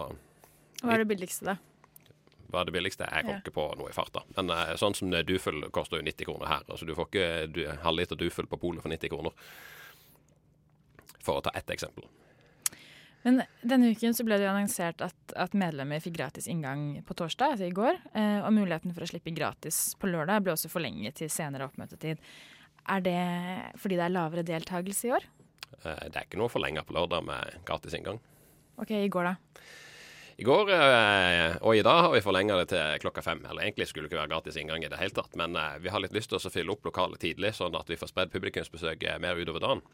Hva 0.83 0.95
er 0.95 1.03
det 1.05 1.09
billigste, 1.11 1.45
da? 1.51 1.57
hva 2.55 2.61
er 2.63 2.69
det 2.69 2.75
billigste? 2.77 3.07
Jeg 3.11 3.25
kommer 3.25 3.35
Ja. 3.35 3.41
ikke 3.43 3.55
på 3.57 3.63
noe 3.81 3.91
i 3.91 3.95
farta. 3.97 4.21
Men 4.37 4.51
eh, 4.55 4.77
sånn 4.79 4.95
som 4.95 5.11
Dufull 5.27 5.65
koster 5.75 5.99
jo 5.99 6.05
90 6.07 6.25
kroner 6.29 6.47
her. 6.47 6.63
Altså 6.71 6.87
du 6.87 6.95
får 6.95 7.09
ikke 7.11 7.53
du, 7.53 7.65
halvliter 7.83 8.15
Dufull 8.21 8.47
på 8.47 8.61
polet 8.63 8.83
for 8.85 8.89
90 8.95 9.11
kroner. 9.11 9.33
For 11.25 11.41
å 11.41 11.43
ta 11.43 11.51
ett 11.59 11.71
eksempel. 11.75 12.05
Men 13.25 13.41
denne 13.65 13.89
uken 13.95 14.13
så 14.15 14.23
ble 14.29 14.37
det 14.37 14.45
jo 14.45 14.51
annonsert 14.53 15.01
at, 15.01 15.17
at 15.41 15.55
medlemmer 15.57 16.03
fikk 16.05 16.19
gratis 16.19 16.47
inngang 16.47 17.01
på 17.09 17.15
torsdag, 17.17 17.55
altså 17.57 17.65
i 17.71 17.75
går. 17.75 17.97
Eh, 18.13 18.41
og 18.45 18.53
muligheten 18.53 18.93
for 18.95 19.03
å 19.03 19.09
slippe 19.09 19.33
gratis 19.35 19.95
på 19.99 20.11
lørdag 20.13 20.45
ble 20.45 20.53
også 20.53 20.69
forlenget 20.69 21.17
til 21.23 21.31
senere 21.33 21.65
oppmøtetid. 21.71 22.21
Er 22.91 23.05
det 23.05 23.21
fordi 23.81 23.97
det 23.97 24.05
er 24.07 24.13
lavere 24.13 24.45
deltakelse 24.47 25.09
i 25.09 25.15
år? 25.17 25.25
Eh, 25.85 26.05
det 26.11 26.19
er 26.19 26.27
ikke 26.27 26.41
noe 26.41 26.53
forlenga 26.53 26.85
på 26.85 26.97
lørdag 26.97 27.25
med 27.25 27.65
gratis 27.69 27.97
inngang. 27.97 28.21
OK, 28.81 28.91
i 28.91 29.11
går, 29.13 29.31
da? 29.31 29.65
I 30.35 30.45
går 30.45 30.71
eh, 30.75 31.57
og 31.63 31.79
i 31.79 31.85
dag 31.87 32.01
har 32.03 32.11
vi 32.11 32.23
forlenga 32.25 32.57
det 32.59 32.73
til 32.73 33.03
klokka 33.05 33.23
fem. 33.23 33.45
Eller 33.47 33.67
egentlig 33.67 33.89
skulle 33.91 34.09
det 34.09 34.13
ikke 34.13 34.23
være 34.25 34.33
gratis 34.33 34.59
inngang 34.61 34.85
i 34.85 34.91
det 34.91 34.99
hele 35.01 35.15
tatt, 35.15 35.37
men 35.39 35.57
eh, 35.61 35.79
vi 35.85 35.93
har 35.95 36.03
litt 36.03 36.17
lyst 36.17 36.33
til 36.33 36.41
å 36.41 36.53
fylle 36.53 36.75
opp 36.75 36.89
lokalet 36.89 37.23
tidlig, 37.23 37.55
sånn 37.59 37.77
at 37.79 37.91
vi 37.91 37.99
får 38.01 38.11
spredd 38.11 38.35
publikumsbesøket 38.35 39.23
mer 39.23 39.39
utover 39.39 39.63
dagen. 39.63 39.85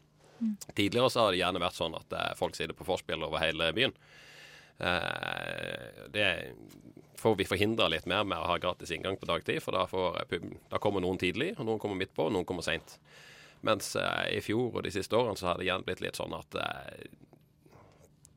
Mm. 0.41 0.55
Tidligere 0.73 1.13
så 1.13 1.27
har 1.27 1.35
det 1.35 1.43
gjerne 1.43 1.61
vært 1.61 1.77
sånn 1.77 1.95
at 1.99 2.15
folk 2.39 2.57
sitter 2.57 2.73
på 2.73 2.87
forspill 2.87 3.21
over 3.27 3.43
hele 3.43 3.69
byen. 3.77 3.93
Eh, 4.81 6.05
det 6.13 6.27
får 7.21 7.35
vi 7.37 7.45
forhindre 7.45 7.89
litt 7.93 8.07
mer 8.09 8.23
med 8.25 8.41
å 8.41 8.47
ha 8.49 8.57
gratis 8.57 8.91
inngang 8.91 9.17
på 9.21 9.29
dagtid. 9.29 9.61
For 9.61 9.75
da, 9.77 9.85
får, 9.87 10.23
da 10.71 10.79
kommer 10.81 11.03
noen 11.03 11.19
tidlig, 11.21 11.53
og 11.59 11.67
noen 11.67 11.81
kommer 11.81 11.99
midt 11.99 12.15
på, 12.17 12.25
og 12.27 12.33
noen 12.33 12.47
kommer 12.49 12.65
seint. 12.65 12.97
Mens 13.61 13.93
eh, 13.95 14.37
i 14.37 14.41
fjor 14.41 14.73
og 14.73 14.85
de 14.87 14.93
siste 14.93 15.17
årene 15.17 15.37
så 15.37 15.51
har 15.51 15.59
det 15.59 15.67
igjen 15.67 15.85
blitt 15.85 16.01
litt 16.01 16.17
sånn 16.17 16.33
at 16.33 16.57
eh, 16.57 17.05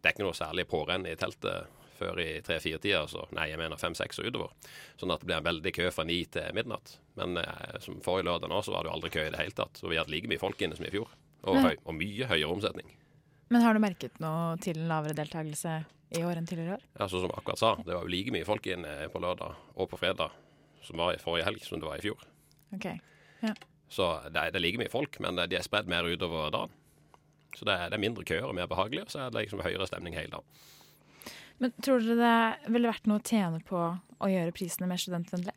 det 0.04 0.10
er 0.10 0.12
ikke 0.12 0.26
noe 0.26 0.36
særlig 0.36 0.66
pårenn 0.68 1.08
i 1.08 1.16
teltet 1.16 1.80
før 1.94 2.18
i 2.20 2.42
tre-fire-tida. 2.44 3.06
Så 3.08 3.24
nei, 3.32 3.48
jeg 3.52 3.60
mener 3.60 3.80
fem-seks 3.80 4.20
og 4.20 4.28
utover. 4.28 4.72
Sånn 5.00 5.14
at 5.14 5.22
det 5.22 5.30
blir 5.30 5.38
en 5.38 5.46
veldig 5.48 5.72
kø 5.72 5.88
fra 5.94 6.04
ni 6.04 6.18
til 6.28 6.52
midnatt. 6.56 6.98
Men 7.16 7.38
eh, 7.40 7.78
som 7.80 8.02
forrige 8.04 8.28
lørdag 8.28 8.52
nå, 8.52 8.60
så 8.66 8.74
var 8.74 8.84
det 8.84 8.92
jo 8.92 8.96
aldri 8.98 9.14
kø 9.16 9.24
i 9.24 9.32
det 9.32 9.40
hele 9.40 9.56
tatt. 9.56 9.80
Så 9.80 9.88
vi 9.88 9.96
hadde 10.00 10.12
like 10.12 10.28
mye 10.28 10.42
folk 10.42 10.60
inne 10.60 10.76
som 10.76 10.84
i 10.84 10.92
fjor. 10.92 11.08
Og, 11.44 11.60
høy, 11.60 11.74
og 11.84 11.96
mye 11.96 12.28
høyere 12.28 12.52
omsetning. 12.52 12.92
Men 13.52 13.64
har 13.64 13.76
du 13.76 13.80
merket 13.80 14.20
noe 14.20 14.56
til 14.64 14.78
lavere 14.88 15.16
deltakelse 15.16 15.74
i 16.14 16.22
år 16.24 16.38
enn 16.40 16.48
tidligere 16.48 16.78
år? 16.78 16.86
Ja, 16.98 17.08
sånn 17.10 17.24
som 17.26 17.34
akkurat 17.34 17.60
sa, 17.60 17.74
det 17.82 17.94
var 17.94 18.06
jo 18.06 18.12
like 18.14 18.34
mye 18.34 18.46
folk 18.48 18.66
inne 18.70 18.94
på 19.12 19.22
lørdag 19.22 19.58
og 19.74 19.90
på 19.90 20.00
fredag 20.00 20.34
som 20.84 21.00
var 21.00 21.14
i 21.14 21.20
forrige 21.20 21.46
helg, 21.48 21.64
som 21.64 21.80
det 21.80 21.88
var 21.88 21.98
i 21.98 22.04
fjor. 22.04 22.24
Ok, 22.76 22.86
ja. 23.44 23.54
Så 23.88 24.08
det 24.28 24.40
er, 24.40 24.52
det 24.52 24.58
er 24.58 24.64
like 24.64 24.80
mye 24.80 24.92
folk, 24.92 25.18
men 25.22 25.38
de 25.38 25.56
er 25.56 25.64
spredd 25.64 25.88
mer 25.90 26.06
utover 26.08 26.50
dagen. 26.52 26.72
Så 27.54 27.66
det 27.68 27.74
er, 27.74 27.90
det 27.92 27.98
er 27.98 28.02
mindre 28.02 28.24
køer 28.26 28.48
og 28.48 28.56
mer 28.58 28.68
behagelig, 28.70 29.04
og 29.06 29.12
så 29.12 29.24
er 29.24 29.32
det 29.32 29.44
liksom 29.44 29.62
høyere 29.64 29.86
stemning 29.88 30.16
hele 30.18 30.34
dagen. 30.34 30.62
Men 31.62 31.74
tror 31.78 32.02
dere 32.02 32.16
det 32.18 32.72
ville 32.74 32.90
vært 32.90 33.06
noe 33.08 33.22
å 33.22 33.24
tjene 33.24 33.60
på 33.64 33.78
å 33.78 34.30
gjøre 34.30 34.54
prisene 34.56 34.88
mer 34.90 35.00
studentvennlige? 35.00 35.54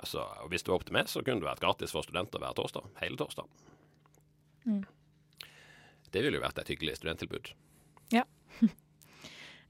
Altså, 0.00 0.24
Hvis 0.50 0.64
det 0.64 0.72
var 0.72 0.80
opp 0.80 0.86
til 0.88 0.96
meg, 0.96 1.10
så 1.10 1.22
kunne 1.22 1.42
det 1.42 1.50
vært 1.50 1.62
gratis 1.62 1.92
for 1.94 2.06
studenter 2.06 2.42
hver 2.42 2.56
torsdag. 2.58 2.88
Hele 3.02 3.20
torsdag. 3.20 3.46
Mm. 4.64 4.82
Det 6.10 6.24
ville 6.24 6.40
jo 6.40 6.42
vært 6.42 6.58
et 6.58 6.72
hyggelig 6.72 6.96
studenttilbud. 6.98 7.52
Ja. 8.16 8.24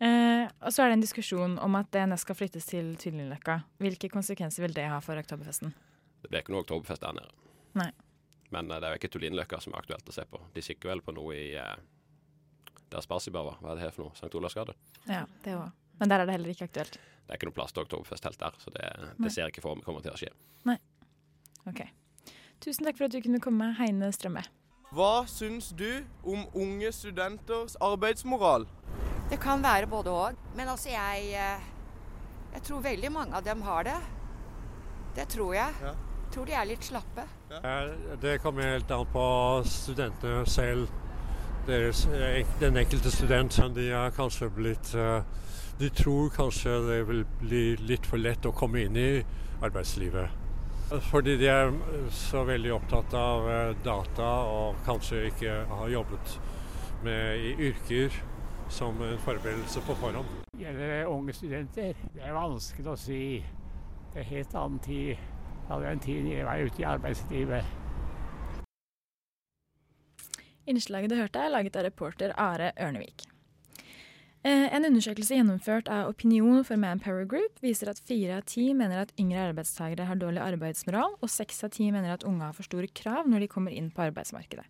eh, 0.01 0.49
og 0.61 0.73
så 0.73 0.85
er 0.85 0.91
det 0.91 0.99
en 0.99 1.05
diskusjon 1.05 1.59
om 1.63 1.79
at 1.79 1.91
DNS 1.95 2.25
skal 2.25 2.39
flyttes 2.39 2.69
til 2.69 2.93
Tvillingløkka. 3.01 3.61
Hvilke 3.83 4.11
konsekvenser 4.13 4.67
vil 4.67 4.77
det 4.77 4.89
ha 4.91 5.01
for 5.05 5.21
Oktoberfesten? 5.21 5.75
Det 6.21 6.29
blir 6.29 6.43
ikke 6.43 6.53
noe 6.55 6.65
oktoberfest 6.65 7.05
der 7.05 7.17
nede. 7.17 7.33
Nei. 7.81 7.91
Men 8.51 8.71
eh, 8.71 8.81
det 8.81 8.89
er 8.89 8.95
jo 8.95 9.01
ikke 9.01 9.13
Tullinløkka 9.15 9.61
som 9.63 9.75
er 9.75 9.85
aktuelt 9.85 10.11
å 10.11 10.15
se 10.15 10.27
på. 10.29 10.43
De 10.55 10.65
kikker 10.65 10.93
vel 10.93 11.05
på 11.07 11.15
noe 11.17 11.37
i 11.37 11.47
eh, 11.59 11.77
der 12.91 13.05
Spasibar 13.07 13.47
var. 13.47 13.61
Hva 13.63 13.73
er 13.73 13.79
det 13.79 13.87
her 13.87 13.95
for 13.95 14.09
noe? 14.09 14.17
St. 14.19 14.33
Olavs 14.35 14.59
gate? 14.59 14.75
Ja, 15.07 15.25
det 15.45 15.57
òg. 15.57 15.71
Men 16.01 16.13
der 16.13 16.23
er 16.23 16.29
det 16.29 16.37
heller 16.39 16.53
ikke 16.53 16.67
aktuelt. 16.71 16.97
Det 16.97 17.35
er 17.35 17.39
ikke 17.39 17.51
noe 17.51 17.59
plass 17.61 17.75
til 17.77 17.85
Oktoberfest 17.85 18.27
helt 18.27 18.41
der, 18.41 18.57
så 18.59 18.73
det, 18.75 18.87
det 19.21 19.31
ser 19.31 19.45
jeg 19.45 19.55
ikke 19.55 19.63
for 19.63 19.79
meg 19.79 19.87
kommer 19.87 20.03
til 20.05 20.15
å 20.15 20.19
skje. 20.19 20.33
Nei. 20.67 20.79
OK. 21.71 21.85
Tusen 22.65 22.89
takk 22.89 22.99
for 22.99 23.07
at 23.07 23.15
du 23.15 23.21
kunne 23.23 23.41
komme, 23.41 23.71
Heine 23.79 24.11
Strømme. 24.13 24.43
Hva 24.91 25.23
syns 25.31 25.71
du 25.79 26.03
om 26.27 26.49
unge 26.59 26.91
studenters 26.97 27.77
arbeidsmoral? 27.85 28.67
Det 29.31 29.39
kan 29.39 29.63
være 29.63 29.87
både 29.87 30.11
òg. 30.11 30.39
Men 30.59 30.69
altså, 30.69 30.89
jeg 30.91 31.35
eh, 31.39 31.67
Jeg 32.51 32.63
tror 32.67 32.81
veldig 32.83 33.13
mange 33.15 33.37
av 33.37 33.45
dem 33.47 33.61
har 33.63 33.85
det. 33.87 33.99
Det 35.15 35.29
tror 35.31 35.55
jeg. 35.55 35.75
Ja. 35.83 35.93
Tror 36.35 36.47
de 36.47 36.55
er 36.59 36.67
litt 36.67 36.87
slappe. 36.87 37.27
Ja. 37.51 37.61
Det 38.23 38.41
kommer 38.43 38.73
helt 38.73 38.91
an 38.91 39.07
på 39.13 39.27
studentene 39.71 40.43
selv. 40.51 40.89
Deres, 41.69 42.07
eh, 42.11 42.43
den 42.59 42.77
enkelte 42.77 43.13
student. 43.15 43.61
De 43.75 43.87
er 43.95 44.11
kanskje 44.17 44.51
blitt 44.51 44.95
eh, 44.95 45.23
De 45.79 45.89
tror 45.95 46.29
kanskje 46.35 46.75
det 46.89 46.99
vil 47.09 47.23
bli 47.41 47.65
litt 47.87 48.07
for 48.07 48.19
lett 48.19 48.47
å 48.47 48.53
komme 48.53 48.83
inn 48.83 48.99
i 48.99 49.23
arbeidslivet. 49.63 50.35
Fordi 51.07 51.37
de 51.39 51.47
er 51.47 51.71
så 52.11 52.43
veldig 52.45 52.73
opptatt 52.75 53.15
av 53.15 53.47
data 53.85 54.31
og 54.51 54.83
kanskje 54.85 55.23
ikke 55.29 55.55
har 55.71 55.93
jobbet 55.95 56.35
med 57.07 57.47
i 57.47 57.55
yrker 57.71 58.19
som 58.71 59.03
en 59.03 59.19
forberedelse 59.19 59.83
på 59.87 59.95
forhånd. 60.01 60.27
Gjelder 60.59 60.93
det 60.95 61.07
unge 61.11 61.35
studenter? 61.35 61.95
Det 62.15 62.23
er 62.23 62.37
vanskelig 62.37 62.93
å 62.93 62.97
si. 62.99 63.23
Det 64.13 64.23
er 64.23 64.31
helt 64.31 64.55
annen 64.55 64.79
tid. 64.85 65.17
Da 65.67 65.75
hadde 65.77 65.87
jeg 65.87 65.99
en 65.99 66.05
tid 66.07 66.31
jeg 66.31 66.47
var 66.47 66.63
ute 66.67 66.83
i 66.83 66.89
arbeidslivet. 66.91 67.77
Innslaget 70.71 71.11
du 71.11 71.19
hørte, 71.19 71.43
er 71.43 71.51
laget 71.51 71.77
av 71.79 71.87
reporter 71.89 72.35
Are 72.39 72.73
Ørnevik. 72.79 73.27
Eh, 74.43 74.73
En 74.73 74.87
undersøkelse 74.89 75.37
gjennomført 75.37 75.89
av 75.93 76.09
Opinion 76.09 76.63
for 76.65 76.81
Manpower 76.81 77.27
Group 77.29 77.59
viser 77.61 77.91
at 77.93 78.01
fire 78.01 78.39
av 78.39 78.47
ti 78.49 78.71
mener 78.73 79.03
at 79.03 79.13
yngre 79.21 79.51
arbeidstakere 79.51 80.07
har 80.09 80.17
dårlig 80.17 80.41
arbeidsmoral, 80.41 81.19
og 81.21 81.29
seks 81.29 81.63
av 81.67 81.75
ti 81.77 81.91
mener 81.93 82.15
at 82.15 82.25
unge 82.25 82.47
har 82.47 82.57
for 82.57 82.65
store 82.65 82.89
krav 82.89 83.29
når 83.29 83.45
de 83.45 83.51
kommer 83.53 83.75
inn 83.77 83.91
på 83.93 84.07
arbeidsmarkedet. 84.07 84.65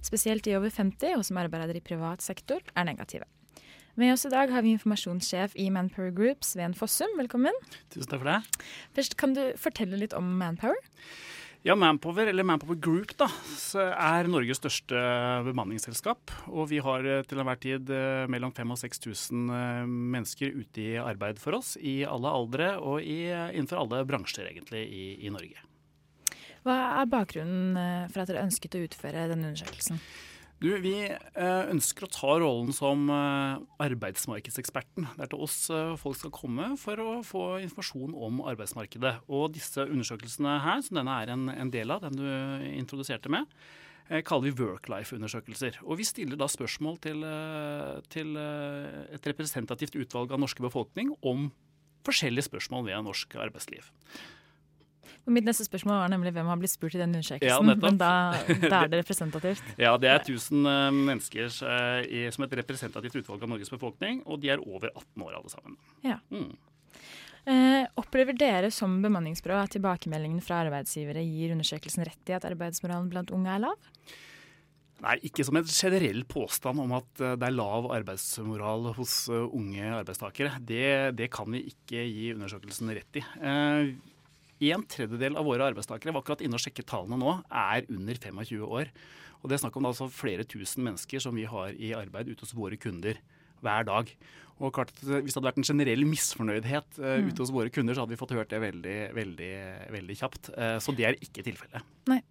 Spesielt 0.00 0.44
de 0.46 0.54
over 0.56 0.70
50 0.70 1.18
og 1.18 1.24
som 1.26 1.42
arbeider 1.42 1.74
i 1.74 1.82
privat 1.82 2.22
sektor 2.22 2.62
er 2.76 2.86
negative. 2.86 3.26
Med 3.96 4.12
oss 4.12 4.26
i 4.28 4.28
dag 4.28 4.50
har 4.52 4.60
vi 4.60 4.74
informasjonssjef 4.76 5.54
i 5.56 5.70
Manpower 5.72 6.10
Group, 6.12 6.44
Sven 6.44 6.74
Fossum. 6.76 7.14
Velkommen. 7.16 7.56
Tusen 7.88 8.10
takk 8.10 8.20
for 8.20 8.28
det. 8.28 8.66
Først, 8.92 9.16
Kan 9.16 9.32
du 9.32 9.40
fortelle 9.56 9.96
litt 9.96 10.12
om 10.12 10.34
Manpower? 10.36 10.76
Ja, 11.64 11.72
Manpower, 11.74 12.28
eller 12.28 12.44
Manpower 12.44 12.76
Group, 12.76 13.14
da, 13.16 13.30
er 13.80 14.28
Norges 14.28 14.60
største 14.60 15.00
bemanningsselskap. 15.48 16.28
Og 16.52 16.68
vi 16.74 16.82
har 16.84 17.08
eh, 17.08 17.24
til 17.24 17.40
enhver 17.40 17.56
tid 17.56 17.88
eh, 17.88 18.28
mellom 18.28 18.52
5000 18.52 18.76
og 18.76 18.82
6000 18.84 19.56
eh, 19.56 19.80
mennesker 19.88 20.60
ute 20.60 20.84
i 20.84 20.92
arbeid 21.00 21.40
for 21.40 21.56
oss. 21.56 21.78
I 21.80 22.02
alle 22.04 22.36
aldre 22.36 22.74
og 22.76 23.00
i, 23.00 23.32
innenfor 23.32 23.80
alle 23.80 24.04
bransjer, 24.04 24.52
egentlig, 24.52 24.84
i, 24.92 25.04
i 25.24 25.32
Norge. 25.32 25.64
Hva 26.68 26.80
er 27.00 27.08
bakgrunnen 27.08 28.10
for 28.12 28.26
at 28.26 28.28
dere 28.28 28.44
ønsket 28.44 28.76
å 28.76 28.84
utføre 28.90 29.30
denne 29.32 29.54
undersøkelsen? 29.54 30.04
Du, 30.56 30.70
Vi 30.80 30.94
eh, 31.04 31.64
ønsker 31.68 32.06
å 32.06 32.12
ta 32.12 32.34
rollen 32.40 32.72
som 32.72 33.10
eh, 33.12 33.58
arbeidsmarkedseksperten. 33.84 35.04
Det 35.18 35.26
er 35.26 35.30
til 35.32 35.42
oss 35.44 35.56
eh, 35.68 35.92
folk 36.00 36.16
skal 36.16 36.32
komme 36.32 36.70
for 36.80 37.02
å 37.02 37.08
få 37.26 37.42
informasjon 37.60 38.14
om 38.16 38.40
arbeidsmarkedet. 38.48 39.18
Og 39.28 39.52
disse 39.52 39.84
undersøkelsene 39.84 40.54
her, 40.64 40.80
som 40.86 40.96
denne 40.96 41.18
er 41.20 41.34
en, 41.34 41.72
del 41.74 41.92
av, 41.92 42.06
den 42.06 42.16
du 42.16 42.70
introduserte 42.70 43.32
med, 43.32 43.52
kaller 44.24 44.48
vi 44.48 44.62
work-life-undersøkelser. 44.62 45.80
Og 45.82 45.98
Vi 45.98 46.06
stiller 46.06 46.38
da 46.38 46.46
spørsmål 46.48 47.00
til, 47.02 47.24
til 48.14 48.36
et 48.38 49.26
representativt 49.26 49.98
utvalg 49.98 50.30
av 50.30 50.38
norske 50.38 50.62
befolkning 50.62 51.10
om 51.26 51.48
forskjellige 52.06 52.46
spørsmål 52.46 52.86
ved 52.86 53.02
norsk 53.02 53.34
arbeidsliv. 53.42 53.90
Og 55.26 55.34
Mitt 55.34 55.46
neste 55.48 55.66
spørsmål 55.66 56.04
var 56.04 56.12
nemlig 56.12 56.30
hvem 56.36 56.46
har 56.46 56.58
blitt 56.60 56.70
spurt 56.70 56.94
i 56.94 57.00
den 57.00 57.10
undersøkelsen. 57.10 57.50
Ja, 57.50 57.58
men 57.82 57.98
da, 57.98 58.10
da 58.46 58.84
er 58.84 58.92
det 58.92 59.02
representativt. 59.02 59.72
Ja, 59.86 59.96
det 59.98 60.12
er 60.12 60.22
1000 60.22 60.70
eh, 60.70 61.00
mennesker 61.10 61.50
eh, 61.50 62.28
som 62.34 62.46
et 62.46 62.54
representativt 62.60 63.18
utvalg 63.22 63.42
av 63.42 63.50
Norges 63.50 63.72
befolkning, 63.74 64.22
og 64.22 64.38
de 64.44 64.54
er 64.54 64.62
over 64.62 64.92
18 64.92 65.26
år 65.26 65.34
alle 65.40 65.50
sammen. 65.50 65.76
Ja. 66.06 66.20
Mm. 66.30 66.54
Eh, 67.46 67.82
opplever 67.98 68.38
dere 68.38 68.70
som 68.74 69.00
bemanningsbyrå 69.02 69.58
at 69.64 69.74
tilbakemeldingene 69.74 70.42
fra 70.42 70.62
arbeidsgivere 70.64 71.26
gir 71.26 71.52
undersøkelsen 71.54 72.06
rett 72.06 72.30
i 72.30 72.38
at 72.38 72.46
arbeidsmoralen 72.46 73.10
blant 73.10 73.34
unge 73.34 73.50
er 73.50 73.66
lav? 73.66 73.92
Nei, 75.04 75.18
ikke 75.28 75.44
som 75.44 75.58
en 75.58 75.68
generell 75.68 76.22
påstand 76.30 76.80
om 76.86 76.94
at 77.02 77.22
eh, 77.22 77.34
det 77.34 77.50
er 77.50 77.58
lav 77.58 77.90
arbeidsmoral 77.98 78.92
hos 78.96 79.24
unge 79.28 79.90
arbeidstakere. 80.04 80.62
Det, 80.62 81.16
det 81.18 81.34
kan 81.34 81.50
vi 81.50 81.66
ikke 81.74 82.06
gi 82.06 82.36
undersøkelsen 82.38 82.94
rett 82.94 83.18
i. 83.18 83.26
Eh, 83.42 84.14
en 84.60 84.84
tredjedel 84.88 85.36
av 85.36 85.46
våre 85.48 85.68
arbeidstakere 85.68 86.14
var 86.14 86.24
akkurat 86.24 86.42
inne 86.44 86.56
og 86.56 86.62
sjekket 86.62 86.88
tallene 86.88 87.18
nå, 87.20 87.38
er 87.50 87.86
under 87.92 88.18
25 88.18 88.64
år. 88.64 88.92
Og 89.42 89.50
det 89.50 89.56
er 89.56 89.62
snakk 89.66 89.76
om 89.78 89.88
altså 89.90 90.08
flere 90.10 90.46
tusen 90.48 90.86
mennesker 90.86 91.22
som 91.22 91.36
vi 91.36 91.44
har 91.48 91.76
i 91.76 91.92
arbeid 91.96 92.30
ute 92.30 92.46
hos 92.46 92.56
våre 92.56 92.78
kunder 92.80 93.20
hver 93.64 93.86
dag. 93.88 94.10
Og 94.56 94.72
klart 94.72 94.92
at 94.94 95.02
eh, 95.04 95.20
Hvis 95.20 95.34
det 95.34 95.40
hadde 95.40 95.50
vært 95.50 95.60
en 95.60 95.68
generell 95.68 96.06
misfornøydhet 96.08 96.98
uh, 97.02 97.18
ute 97.28 97.42
hos 97.42 97.52
våre 97.52 97.72
kunder, 97.72 97.94
så 97.94 98.04
hadde 98.04 98.14
vi 98.14 98.20
fått 98.20 98.32
hørt 98.36 98.52
det 98.52 98.62
veldig, 98.62 98.96
veldig, 99.16 99.54
veldig 99.92 100.16
kjapt. 100.16 100.52
Uh, 100.56 100.76
så 100.80 100.94
det 100.96 101.10
er 101.10 101.18
ikke 101.20 101.44
tilfellet. 101.44 101.84
Nei. 102.08 102.22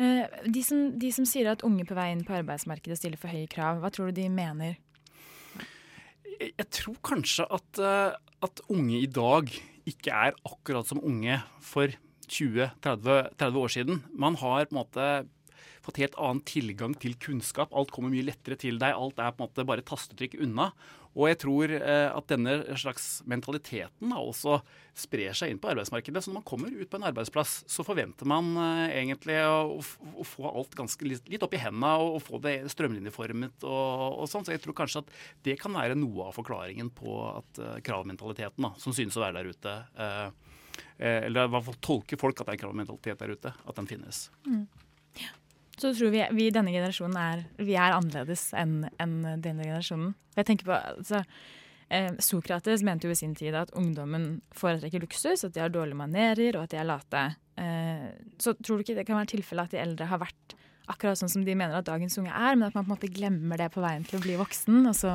Uh, 0.00 0.24
de, 0.48 0.62
som, 0.64 0.86
de 0.96 1.10
som 1.12 1.26
sier 1.28 1.50
at 1.52 1.64
unge 1.66 1.84
på 1.84 1.96
vei 1.98 2.08
inn 2.14 2.24
på 2.24 2.38
arbeidsmarkedet 2.38 2.96
stiller 2.96 3.20
for 3.20 3.32
høye 3.32 3.50
krav, 3.52 3.82
hva 3.82 3.92
tror 3.92 4.08
du 4.08 4.22
de 4.22 4.30
mener? 4.32 4.80
jeg 6.40 6.64
tror 6.72 6.94
kanskje 7.04 7.44
at, 7.52 7.78
at 8.40 8.60
unge 8.72 9.02
i 9.02 9.08
dag 9.12 9.50
ikke 9.88 10.12
er 10.12 10.36
akkurat 10.44 10.88
som 10.88 11.02
unge 11.04 11.40
for 11.64 11.92
20-30 12.30 13.58
år 13.58 13.72
siden. 13.72 14.02
Man 14.12 14.36
har 14.38 14.66
på 14.66 14.74
en 14.74 14.80
måte 14.80 15.06
fått 15.90 16.00
helt 16.04 16.16
annen 16.20 16.44
tilgang 16.46 16.94
til 17.02 17.18
kunnskap. 17.20 17.74
Alt 17.76 17.92
kommer 17.94 18.12
mye 18.14 18.30
lettere 18.30 18.58
til 18.60 18.80
deg. 18.80 18.94
Alt 18.94 19.20
er 19.20 19.34
på 19.34 19.42
en 19.42 19.48
måte 19.50 19.66
bare 19.68 19.86
tastetrykk 19.86 20.38
unna. 20.46 20.70
Og 21.18 21.26
jeg 21.26 21.40
tror 21.42 21.72
eh, 21.74 22.06
at 22.06 22.26
denne 22.30 22.52
slags 22.78 23.06
mentaliteten 23.28 24.12
også 24.14 24.60
sprer 24.94 25.34
seg 25.34 25.50
inn 25.50 25.58
på 25.62 25.72
arbeidsmarkedet. 25.72 26.22
Så 26.22 26.30
når 26.30 26.38
man 26.38 26.46
kommer 26.46 26.70
ut 26.70 26.90
på 26.90 27.00
en 27.00 27.06
arbeidsplass, 27.08 27.56
så 27.70 27.82
forventer 27.86 28.28
man 28.30 28.52
eh, 28.54 28.94
egentlig 29.00 29.40
å, 29.42 29.80
å 29.82 30.26
få 30.26 30.46
alt 30.52 30.76
ganske 30.78 31.08
litt, 31.08 31.26
litt 31.30 31.42
opp 31.42 31.56
i 31.58 31.62
hendene 31.62 31.96
og, 31.98 32.20
få 32.22 32.38
det 32.44 32.54
strømlinjeformet 32.70 33.66
og, 33.66 34.20
og 34.22 34.30
sånn. 34.30 34.46
Så 34.46 34.54
jeg 34.54 34.62
tror 34.62 34.78
kanskje 34.82 35.02
at 35.02 35.10
det 35.48 35.58
kan 35.58 35.74
være 35.74 35.98
noe 35.98 36.28
av 36.28 36.38
forklaringen 36.38 36.92
på 36.94 37.16
at 37.32 37.58
eh, 37.58 37.80
kravmentaliteten 37.90 38.68
da, 38.68 38.74
som 38.78 38.94
synes 38.94 39.18
å 39.18 39.24
være 39.26 39.40
der 39.40 39.50
ute, 39.50 39.76
eh, 39.98 40.46
eller 41.00 41.48
i 41.48 41.52
hvert 41.56 41.66
fall 41.66 41.82
tolker 41.82 42.20
folk 42.20 42.38
at 42.38 42.46
det 42.46 42.54
er 42.54 42.62
kravmentalitet 42.62 43.18
der 43.18 43.34
ute, 43.34 43.50
at 43.50 43.82
den 43.82 43.90
finnes. 43.90 44.28
Mm. 44.46 44.68
Så 45.80 45.94
tror 45.96 46.12
vi, 46.12 46.20
vi 46.36 46.50
denne 46.52 46.74
generasjonen 46.74 47.16
er, 47.16 47.46
vi 47.56 47.76
er 47.78 47.96
annerledes 47.96 48.50
enn 48.58 48.84
en 49.00 49.16
denne 49.40 49.64
generasjonen. 49.64 50.12
Jeg 50.36 50.48
tenker 50.48 50.68
på, 50.68 50.76
altså, 50.76 51.22
eh, 51.88 52.10
Sokrates 52.20 52.84
mente 52.84 53.08
jo 53.08 53.14
i 53.14 53.18
sin 53.18 53.32
tid 53.38 53.56
at 53.56 53.72
ungdommen 53.78 54.42
foretrekker 54.56 55.00
luksus, 55.00 55.46
at 55.46 55.56
de 55.56 55.62
har 55.64 55.72
dårlige 55.72 55.96
manerer 55.96 56.58
og 56.58 56.66
at 56.66 56.74
de 56.74 56.80
er 56.82 56.88
late. 56.88 57.22
Eh, 57.60 58.10
så 58.40 58.54
tror 58.60 58.76
du 58.76 58.84
ikke 58.84 58.98
det 58.98 59.06
kan 59.08 59.16
være 59.20 59.32
tilfellet 59.38 59.70
at 59.70 59.76
de 59.76 59.80
eldre 59.80 60.10
har 60.10 60.20
vært 60.20 60.56
akkurat 60.90 61.20
sånn 61.20 61.32
som 61.32 61.46
de 61.46 61.54
mener 61.54 61.78
at 61.78 61.88
dagens 61.88 62.18
unge 62.20 62.34
er, 62.34 62.58
men 62.58 62.68
at 62.68 62.76
man 62.76 62.84
på 62.84 62.90
en 62.90 62.96
måte 62.96 63.14
glemmer 63.14 63.60
det 63.60 63.70
på 63.72 63.82
veien 63.84 64.04
til 64.04 64.18
å 64.18 64.24
bli 64.24 64.36
voksen? 64.40 64.82
og 64.90 64.96
så 64.98 65.14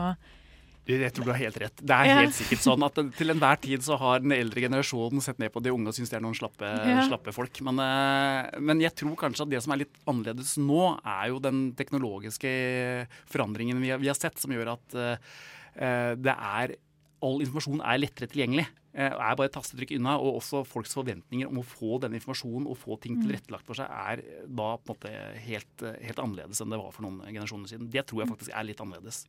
Jeg 0.87 1.13
tror 1.13 1.25
du 1.25 1.31
har 1.31 1.39
helt 1.39 1.57
rett. 1.57 1.75
Det 1.81 1.89
er 1.95 2.05
Ja. 2.05 2.15
helt 2.21 2.33
sikkert 2.37 2.61
sånn 2.61 2.83
at 2.85 2.93
til 3.17 3.29
enhver 3.33 3.59
tid 3.59 3.79
så 3.81 3.97
har 3.97 4.19
den 4.19 4.31
eldre 4.31 4.61
generasjonen 4.61 5.19
sett 5.21 5.39
ned 5.39 5.51
på 5.51 5.61
de 5.63 5.71
unge 5.71 5.87
og 5.87 5.93
syns 5.95 6.09
de 6.11 6.15
er 6.17 6.21
noen 6.21 6.35
slappe, 6.37 6.61
Ja. 6.61 7.07
slappe 7.09 7.33
folk. 7.33 7.59
Men, 7.61 7.79
eh, 7.79 8.59
men 8.59 8.79
jeg 8.79 8.93
tror 8.95 9.15
kanskje 9.17 9.41
at 9.41 9.49
det 9.49 9.63
som 9.63 9.73
er 9.73 9.77
litt 9.77 9.97
annerledes 10.05 10.57
nå, 10.57 10.99
er 11.03 11.27
jo 11.29 11.39
den 11.39 11.73
teknologiske 11.73 13.07
forandringen 13.29 13.79
vi 13.81 13.89
har, 13.89 13.97
vi 13.97 14.07
har 14.07 14.15
sett, 14.15 14.37
som 14.37 14.51
gjør 14.51 14.73
at 14.73 14.95
eh, 14.95 16.15
det 16.15 16.35
er 16.37 16.75
All 17.23 17.39
informasjon 17.41 17.79
er 17.81 17.97
lettere 17.97 18.27
tilgjengelig. 18.29 18.67
eh, 18.93 19.09
er 19.09 19.35
bare 19.35 19.45
et 19.45 19.53
tastetrykk 19.53 19.95
unna. 19.97 20.19
Og 20.21 20.35
også 20.41 20.65
folks 20.67 20.93
forventninger 20.93 21.47
om 21.47 21.57
å 21.57 21.65
få 21.65 21.99
den 21.99 22.13
informasjonen 22.13 22.67
og 22.69 22.77
få 22.77 22.99
ting 23.01 23.17
Mm. 23.17 23.23
tilrettelagt 23.25 23.65
for 23.65 23.73
seg, 23.73 23.89
er 23.89 24.21
da 24.47 24.77
på 24.77 24.89
en 24.91 24.95
måte 24.95 25.39
helt, 25.39 25.77
helt 26.03 26.15
annerledes 26.17 26.61
enn 26.61 26.69
det 26.69 26.77
var 26.79 26.91
for 26.91 27.01
noen 27.01 27.21
generasjoner 27.25 27.67
siden. 27.67 27.89
Det 27.89 28.05
tror 28.05 28.23
jeg 28.23 28.29
faktisk 28.37 28.51
er 28.53 28.63
litt 28.63 28.77
annerledes. 28.77 29.25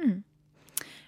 Mm. 0.00 0.24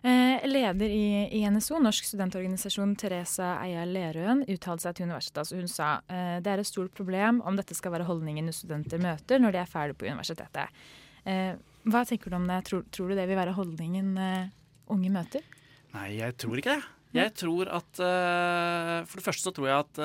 Eh, 0.04 0.42
leder 0.44 0.90
i, 0.92 1.28
i 1.32 1.38
NSO, 1.48 1.78
Norsk 1.80 2.04
studentorganisasjon, 2.04 2.90
Therese 3.00 3.46
Eia 3.64 3.86
Lerøen, 3.88 4.42
uttalte 4.52 4.84
seg 4.84 4.98
til 4.98 5.06
Universitetet. 5.08 5.56
Hun 5.56 5.70
sa 5.72 5.94
eh, 6.12 6.42
det 6.44 6.50
er 6.52 6.60
et 6.60 6.68
stort 6.68 6.92
problem 6.92 7.38
om 7.40 7.56
dette 7.56 7.72
skal 7.72 7.94
være 7.94 8.04
holdningen 8.04 8.52
studenter 8.52 9.00
møter 9.00 9.40
når 9.40 9.54
de 9.54 9.62
er 9.62 9.70
ferdig 9.70 9.96
på 9.96 10.10
universitetet. 10.10 10.84
Eh, 11.24 11.56
hva 11.88 12.04
tenker 12.04 12.28
du 12.28 12.36
om 12.36 12.44
det? 12.50 12.60
Tror, 12.68 12.84
tror 12.92 13.08
du 13.08 13.16
det 13.16 13.24
vil 13.30 13.40
være 13.40 13.56
holdningen 13.56 14.12
eh, 14.20 14.52
unge 14.92 15.14
møter? 15.14 15.48
Nei, 15.96 16.10
jeg 16.18 16.36
tror 16.36 16.60
ikke 16.60 16.76
det. 16.76 16.92
Jeg 17.14 17.32
tror 17.40 17.72
at 17.72 18.04
eh, 18.04 19.00
For 19.08 19.20
det 19.22 19.24
første 19.30 19.48
så 19.48 19.56
tror 19.56 19.70
jeg 19.70 19.86
at 19.86 20.04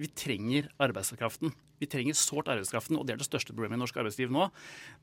vi 0.00 0.10
trenger 0.10 0.72
arbeidskraften. 0.82 1.54
Vi 1.80 1.88
trenger 1.90 2.18
sårt 2.18 2.50
arbeidskraften, 2.52 2.98
og 3.00 3.06
det 3.08 3.14
er 3.14 3.22
det 3.22 3.28
største 3.28 3.54
problemet 3.54 3.78
i 3.78 3.82
norsk 3.82 4.00
arbeidsliv 4.02 4.32
nå. 4.34 4.50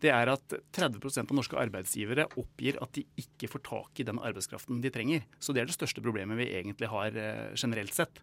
Det 0.04 0.12
er 0.14 0.30
at 0.30 0.58
30% 0.78 1.26
av 1.26 1.40
norske 1.40 1.58
arbeidsgivere 1.58 2.28
oppgir 2.38 2.78
at 2.84 2.94
de 2.98 3.06
ikke 3.18 3.50
får 3.50 3.66
tak 3.66 4.04
i 4.04 4.06
den 4.08 4.22
arbeidskraften 4.22 4.84
de 4.84 4.94
trenger. 4.94 5.26
Så 5.42 5.56
det 5.56 5.64
er 5.64 5.72
det 5.72 5.78
største 5.78 6.04
problemet 6.06 6.38
vi 6.38 6.52
egentlig 6.54 6.92
har 6.92 7.18
eh, 7.18 7.58
generelt 7.58 7.98
sett. 7.98 8.22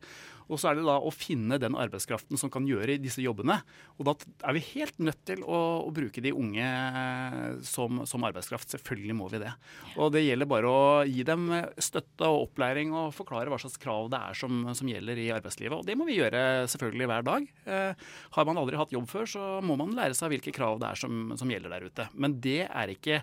Og 0.53 0.61
så 0.61 0.71
er 0.71 0.79
det 0.79 0.85
da 0.85 0.99
å 1.01 1.13
finne 1.15 1.57
den 1.61 1.77
arbeidskraften 1.79 2.39
som 2.41 2.51
kan 2.53 2.67
gjøre 2.69 2.99
disse 3.01 3.23
jobbene. 3.25 3.57
Og 3.97 4.09
da 4.09 4.15
er 4.45 4.57
vi 4.57 4.65
helt 4.75 4.99
nødt 5.01 5.23
til 5.27 5.41
å, 5.43 5.61
å 5.89 5.93
bruke 5.95 6.23
de 6.25 6.35
unge 6.37 6.65
eh, 6.65 7.63
som, 7.65 8.03
som 8.09 8.27
arbeidskraft. 8.29 8.75
Selvfølgelig 8.77 9.17
må 9.17 9.31
vi 9.33 9.41
det. 9.43 9.55
Og 9.97 10.13
det 10.15 10.25
gjelder 10.27 10.51
bare 10.51 10.71
å 10.71 10.85
gi 11.09 11.25
dem 11.27 11.49
støtte 11.81 12.29
og 12.29 12.51
opplæring 12.51 12.93
og 12.93 13.15
forklare 13.17 13.53
hva 13.53 13.61
slags 13.63 13.81
krav 13.81 14.11
det 14.13 14.21
er 14.21 14.39
som, 14.39 14.63
som 14.77 14.91
gjelder 14.91 15.21
i 15.23 15.31
arbeidslivet. 15.35 15.79
Og 15.81 15.89
det 15.89 15.97
må 15.99 16.09
vi 16.09 16.19
gjøre 16.21 16.69
selvfølgelig 16.71 17.11
hver 17.11 17.29
dag. 17.31 17.49
Eh, 17.65 18.07
har 18.45 18.53
man 18.53 18.61
aldri 18.61 18.79
hatt 18.79 18.93
jobb 18.93 19.09
før, 19.09 19.29
så 19.31 19.43
må 19.65 19.79
man 19.81 19.97
lære 19.97 20.17
seg 20.17 20.35
hvilke 20.35 20.53
krav 20.55 20.79
det 20.83 20.91
er 20.93 21.01
som, 21.01 21.33
som 21.41 21.51
gjelder 21.51 21.73
der 21.73 21.89
ute. 21.89 22.09
Men 22.13 22.37
det 22.45 22.61
er 22.69 22.93
ikke 22.93 23.23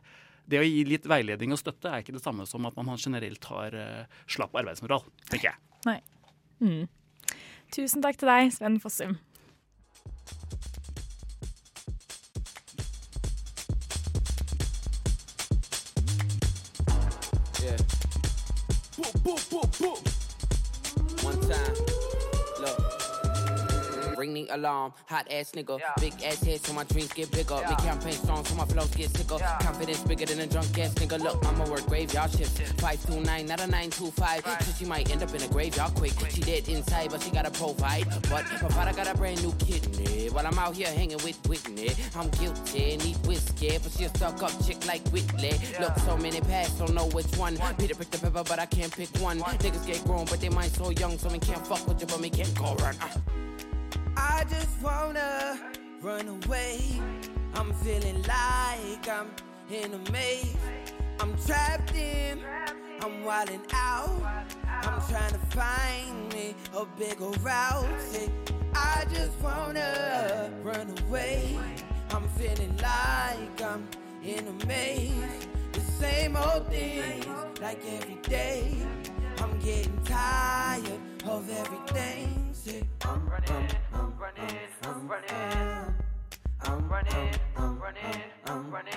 det 0.49 0.59
å 0.59 0.65
gi 0.65 0.81
litt 0.87 1.05
veiledning 1.07 1.53
og 1.53 1.61
støtte 1.61 1.91
er 1.91 2.01
ikke 2.01 2.15
det 2.15 2.23
samme 2.23 2.47
som 2.49 2.65
at 2.67 2.77
man 2.81 2.97
generelt 2.99 3.45
har 3.51 3.77
uh, 3.77 4.23
slapp 4.25 4.57
arbeidsmoral, 4.57 5.05
tenker 5.29 5.51
jeg. 5.51 5.61
Nei. 5.85 5.99
Mm. 6.61 6.89
Tusen 7.71 8.03
takk 8.03 8.17
til 8.19 8.31
deg, 8.31 8.49
Sven 8.55 8.81
Fossum. 8.83 9.15
Alarm, 24.51 24.93
hot 25.05 25.27
ass 25.31 25.51
nigga. 25.51 25.79
Big 25.99 26.13
ass 26.23 26.43
head 26.43 26.59
so 26.61 26.73
my 26.73 26.83
dreams 26.85 27.13
get 27.13 27.31
bigger. 27.31 27.55
Me 27.55 27.75
campaign 27.77 28.13
strong 28.13 28.45
so 28.45 28.55
my 28.55 28.65
flows 28.65 28.93
get 28.95 29.09
sicker. 29.09 29.37
Confidence 29.61 30.01
bigger 30.03 30.25
than 30.25 30.39
a 30.41 30.47
drunk 30.47 30.77
ass 30.79 30.93
nigga. 30.95 31.19
Look, 31.19 31.45
I'ma 31.45 31.69
work 31.69 31.85
graveyard 31.87 32.31
shifts. 32.31 32.59
529, 32.81 33.45
not 33.45 33.59
a 33.59 33.67
925. 33.67 34.43
So 34.61 34.73
she 34.77 34.85
might 34.85 35.11
end 35.11 35.23
up 35.23 35.33
in 35.33 35.41
a 35.41 35.47
graveyard 35.47 35.93
quick. 35.95 36.13
She 36.29 36.41
dead 36.41 36.67
inside, 36.67 37.11
but 37.11 37.21
she 37.21 37.31
gotta 37.31 37.51
provide. 37.51 38.05
But 38.29 38.45
my 38.61 38.69
father 38.69 38.93
got 38.93 39.07
a 39.07 39.17
brand 39.17 39.41
new 39.41 39.53
kidney. 39.53 40.29
While 40.29 40.47
I'm 40.47 40.57
out 40.59 40.75
here 40.75 40.87
hanging 40.87 41.17
with 41.23 41.39
Whitney. 41.47 41.91
I'm 42.15 42.29
guilty, 42.31 42.97
need 42.97 43.17
whiskey, 43.25 43.77
but 43.81 43.91
she 43.91 44.05
a 44.05 44.09
stuck 44.09 44.41
up 44.43 44.51
chick 44.65 44.85
like 44.85 45.05
Whitley. 45.09 45.53
Look, 45.79 45.97
so 45.99 46.17
many 46.17 46.41
paths, 46.41 46.73
don't 46.73 46.93
know 46.93 47.07
which 47.09 47.27
one. 47.37 47.57
Peter 47.77 47.95
picked 47.95 48.11
the 48.11 48.19
pepper, 48.19 48.43
but 48.43 48.59
I 48.59 48.65
can't 48.65 48.95
pick 48.95 49.09
one. 49.19 49.39
Niggas 49.39 49.85
get 49.85 50.03
grown, 50.05 50.25
but 50.25 50.39
they 50.39 50.49
mind 50.49 50.71
so 50.71 50.89
young, 50.91 51.17
so 51.17 51.29
me 51.29 51.39
can't 51.39 51.65
fuck 51.65 51.87
with 51.87 52.01
you, 52.01 52.07
but 52.07 52.19
me 52.19 52.29
can't 52.29 52.53
go 52.55 52.75
run. 52.75 52.95
Uh. 53.01 53.50
I 54.21 54.45
just 54.47 54.79
wanna 54.83 55.59
run 55.99 56.27
away. 56.27 56.79
I'm 57.55 57.73
feeling 57.83 58.21
like 58.21 59.09
I'm 59.09 59.29
in 59.71 59.95
a 59.95 60.11
maze. 60.11 60.55
I'm 61.19 61.35
trapped 61.45 61.95
in, 61.95 62.39
I'm 63.01 63.23
wilding 63.23 63.61
out. 63.73 64.21
I'm 64.83 65.01
trying 65.09 65.31
to 65.31 65.39
find 65.57 66.33
me 66.33 66.53
a 66.77 66.85
bigger 66.99 67.31
route. 67.41 68.29
I 68.75 69.05
just 69.11 69.39
wanna 69.41 70.51
run 70.63 70.93
away. 71.07 71.57
I'm 72.11 72.27
feeling 72.29 72.77
like 72.77 73.61
I'm 73.61 73.87
in 74.23 74.47
a 74.47 74.65
maze. 74.67 75.47
The 75.71 75.81
same 75.81 76.35
old 76.35 76.67
things, 76.67 77.25
like 77.59 77.81
every 77.97 78.19
day. 78.21 78.85
I'm 79.41 79.59
getting 79.59 80.03
tired 80.03 80.85
of 81.25 81.49
everything. 81.49 82.49
Say, 82.53 82.83
I'm 83.03 83.27
running, 83.27 83.67
I'm 83.91 84.13
running, 84.19 84.57
I'm 84.83 85.07
running. 85.07 85.29
I'm 86.63 86.87
running, 86.87 87.33
I'm 87.57 87.79
running, 87.81 88.03
I'm 88.45 88.71
running. 88.71 88.93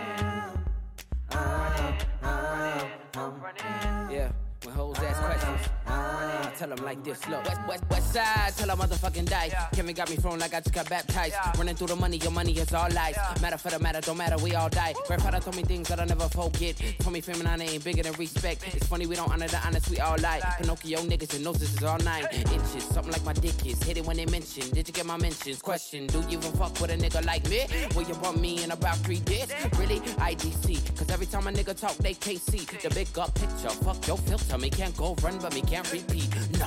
I'm 1.30 1.80
running, 2.22 2.90
I'm 3.14 3.40
running. 3.40 4.12
Yeah. 4.14 4.33
When 4.64 4.74
hoes 4.74 4.96
ask 4.98 5.20
questions, 5.20 5.68
I 5.87 6.50
tell 6.57 6.68
them 6.70 6.83
like 6.85 7.05
this. 7.05 7.29
Look, 7.29 7.44
west, 7.44 7.61
west, 7.68 7.85
west 7.90 8.14
side, 8.14 8.53
tell 8.57 8.68
them 8.68 8.79
motherfucking 8.79 9.29
die. 9.29 9.50
Kevin 9.74 9.94
got 9.94 10.09
me 10.09 10.16
thrown 10.16 10.38
like 10.38 10.55
I 10.55 10.61
just 10.61 10.74
got 10.74 10.88
baptized. 10.88 11.35
Running 11.59 11.77
through 11.77 11.88
the 11.88 11.96
money, 11.96 12.16
your 12.16 12.31
money 12.31 12.53
is 12.53 12.72
all 12.72 12.88
lies. 12.90 13.16
Matter 13.42 13.59
for 13.59 13.70
the 13.70 13.79
matter, 13.79 14.00
don't 14.00 14.16
matter, 14.16 14.38
we 14.42 14.55
all 14.55 14.70
die. 14.70 14.94
Grandfather 15.07 15.40
told 15.40 15.57
me 15.57 15.64
things 15.64 15.88
that 15.88 16.00
I'll 16.00 16.07
never 16.07 16.29
forget. 16.31 16.81
Told 17.00 17.12
me 17.12 17.20
fame 17.20 17.40
and 17.40 17.48
honor 17.48 17.64
ain't 17.64 17.85
bigger 17.85 18.03
than 18.03 18.14
respect. 18.14 18.64
It's 18.74 18.87
funny 18.87 19.07
we 19.07 19.16
don't 19.16 19.31
honor 19.31 19.48
the 19.48 19.59
honest, 19.66 19.90
we 19.90 19.98
all 19.98 20.16
lie. 20.18 20.40
Pinocchio 20.59 21.00
niggas 21.00 21.35
and 21.35 21.44
noses 21.44 21.74
is 21.74 21.83
all 21.83 21.98
nine 21.98 22.27
inches. 22.33 22.85
Something 22.85 23.12
like 23.12 23.24
my 23.24 23.35
dick 23.35 23.66
is. 23.66 23.83
Hit 23.83 23.98
it 23.98 24.07
when 24.07 24.16
they 24.16 24.27
mention. 24.27 24.70
Did 24.70 24.88
you 24.88 24.94
get 24.94 25.05
my 25.05 25.18
mentions? 25.18 25.61
Question, 25.61 26.07
do 26.07 26.20
you 26.20 26.38
even 26.38 26.53
fuck 26.53 26.81
with 26.81 26.90
a 26.90 26.96
nigga 26.96 27.22
like 27.27 27.46
me? 27.50 27.66
Will 27.94 28.09
you 28.09 28.14
bump 28.14 28.40
me 28.40 28.64
in 28.64 28.70
about 28.70 28.96
three 28.98 29.20
days? 29.20 29.48
Really? 29.79 30.00
IDC. 30.00 30.96
Cause 30.96 31.11
every 31.11 31.27
time 31.27 31.46
a 31.48 31.50
nigga 31.53 31.79
talk, 31.79 31.96
they 31.98 32.14
can't 32.14 32.40
see 32.40 32.64
the 32.83 32.88
big 32.94 33.18
up 33.18 33.35
picture. 33.35 33.68
Fuck 33.68 34.07
your 34.07 34.16
filter. 34.16 34.54
Me 34.59 34.71
can't 34.71 34.97
go 34.97 35.17
run, 35.23 35.38
but 35.43 35.53
me 35.53 35.61
can't 35.62 35.93
repeat. 35.93 36.31
No. 36.59 36.67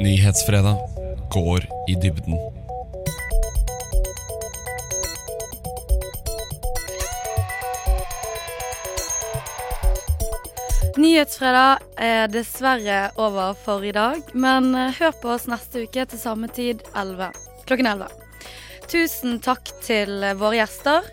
Nyhetsfredag 0.00 0.76
går 1.30 1.66
i 1.88 1.94
dybden. 1.94 2.38
Nyhetsfredag 10.96 11.78
er 11.98 12.26
dessverre 12.32 13.10
over 13.16 13.52
for 13.60 13.84
i 13.84 13.92
dag, 13.92 14.24
men 14.32 14.72
eh, 14.74 14.96
hør 14.96 15.12
på 15.20 15.34
oss 15.36 15.44
neste 15.52 15.84
uke 15.84 16.08
til 16.08 16.22
samme 16.22 16.48
tid 16.48 16.80
11. 16.96 17.28
klokken 17.68 17.92
11. 17.92 18.08
Tusen 18.88 19.40
takk 19.44 19.68
til 19.84 20.24
våre 20.40 20.62
gjester, 20.62 21.04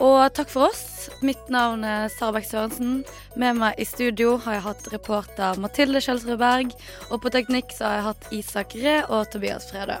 og 0.00 0.18
takk 0.36 0.50
for 0.52 0.70
oss. 0.70 1.10
Mitt 1.24 1.50
navn 1.52 1.84
er 1.84 2.08
Sara 2.12 2.34
Bech 2.36 2.48
Sørensen. 2.48 3.02
Med 3.40 3.58
meg 3.60 3.78
i 3.80 3.86
studio 3.88 4.36
har 4.44 4.56
jeg 4.56 4.64
hatt 4.64 4.88
reporter 4.94 5.60
Mathilde 5.60 6.00
Kjølsrud 6.02 6.40
Berg, 6.40 6.72
og 7.10 7.20
på 7.22 7.32
teknikk 7.34 7.74
så 7.76 7.86
har 7.86 7.98
jeg 7.98 8.06
hatt 8.08 8.28
Isak 8.38 8.76
Ree 8.80 8.98
og 9.08 9.28
Tobias 9.32 9.68
Fredø. 9.70 10.00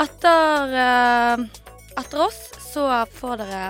Etter, 0.00 0.76
eh, 0.82 1.44
etter 2.00 2.26
oss 2.28 2.44
så 2.72 2.88
får 3.18 3.42
dere 3.44 3.64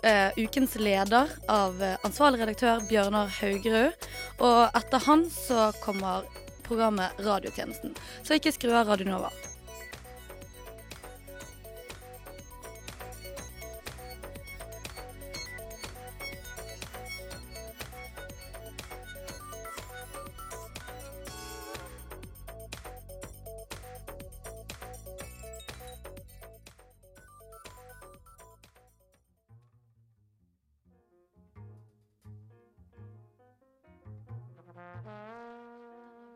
Uh, 0.00 0.32
ukens 0.40 0.78
leder 0.80 1.28
av 1.52 1.82
eh, 1.84 1.98
ansvarlig 2.08 2.40
redaktør 2.40 2.80
Bjørnar 2.88 3.28
Haugerud. 3.36 4.08
Og 4.40 4.78
etter 4.80 5.04
han 5.04 5.26
så 5.28 5.68
kommer 5.84 6.24
programmet 6.64 7.20
Radiotjenesten. 7.20 7.92
Så 8.24 8.40
ikke 8.40 8.56
skru 8.56 8.72
av 8.72 8.88
Radio 8.88 9.10
Nova. 9.12 9.49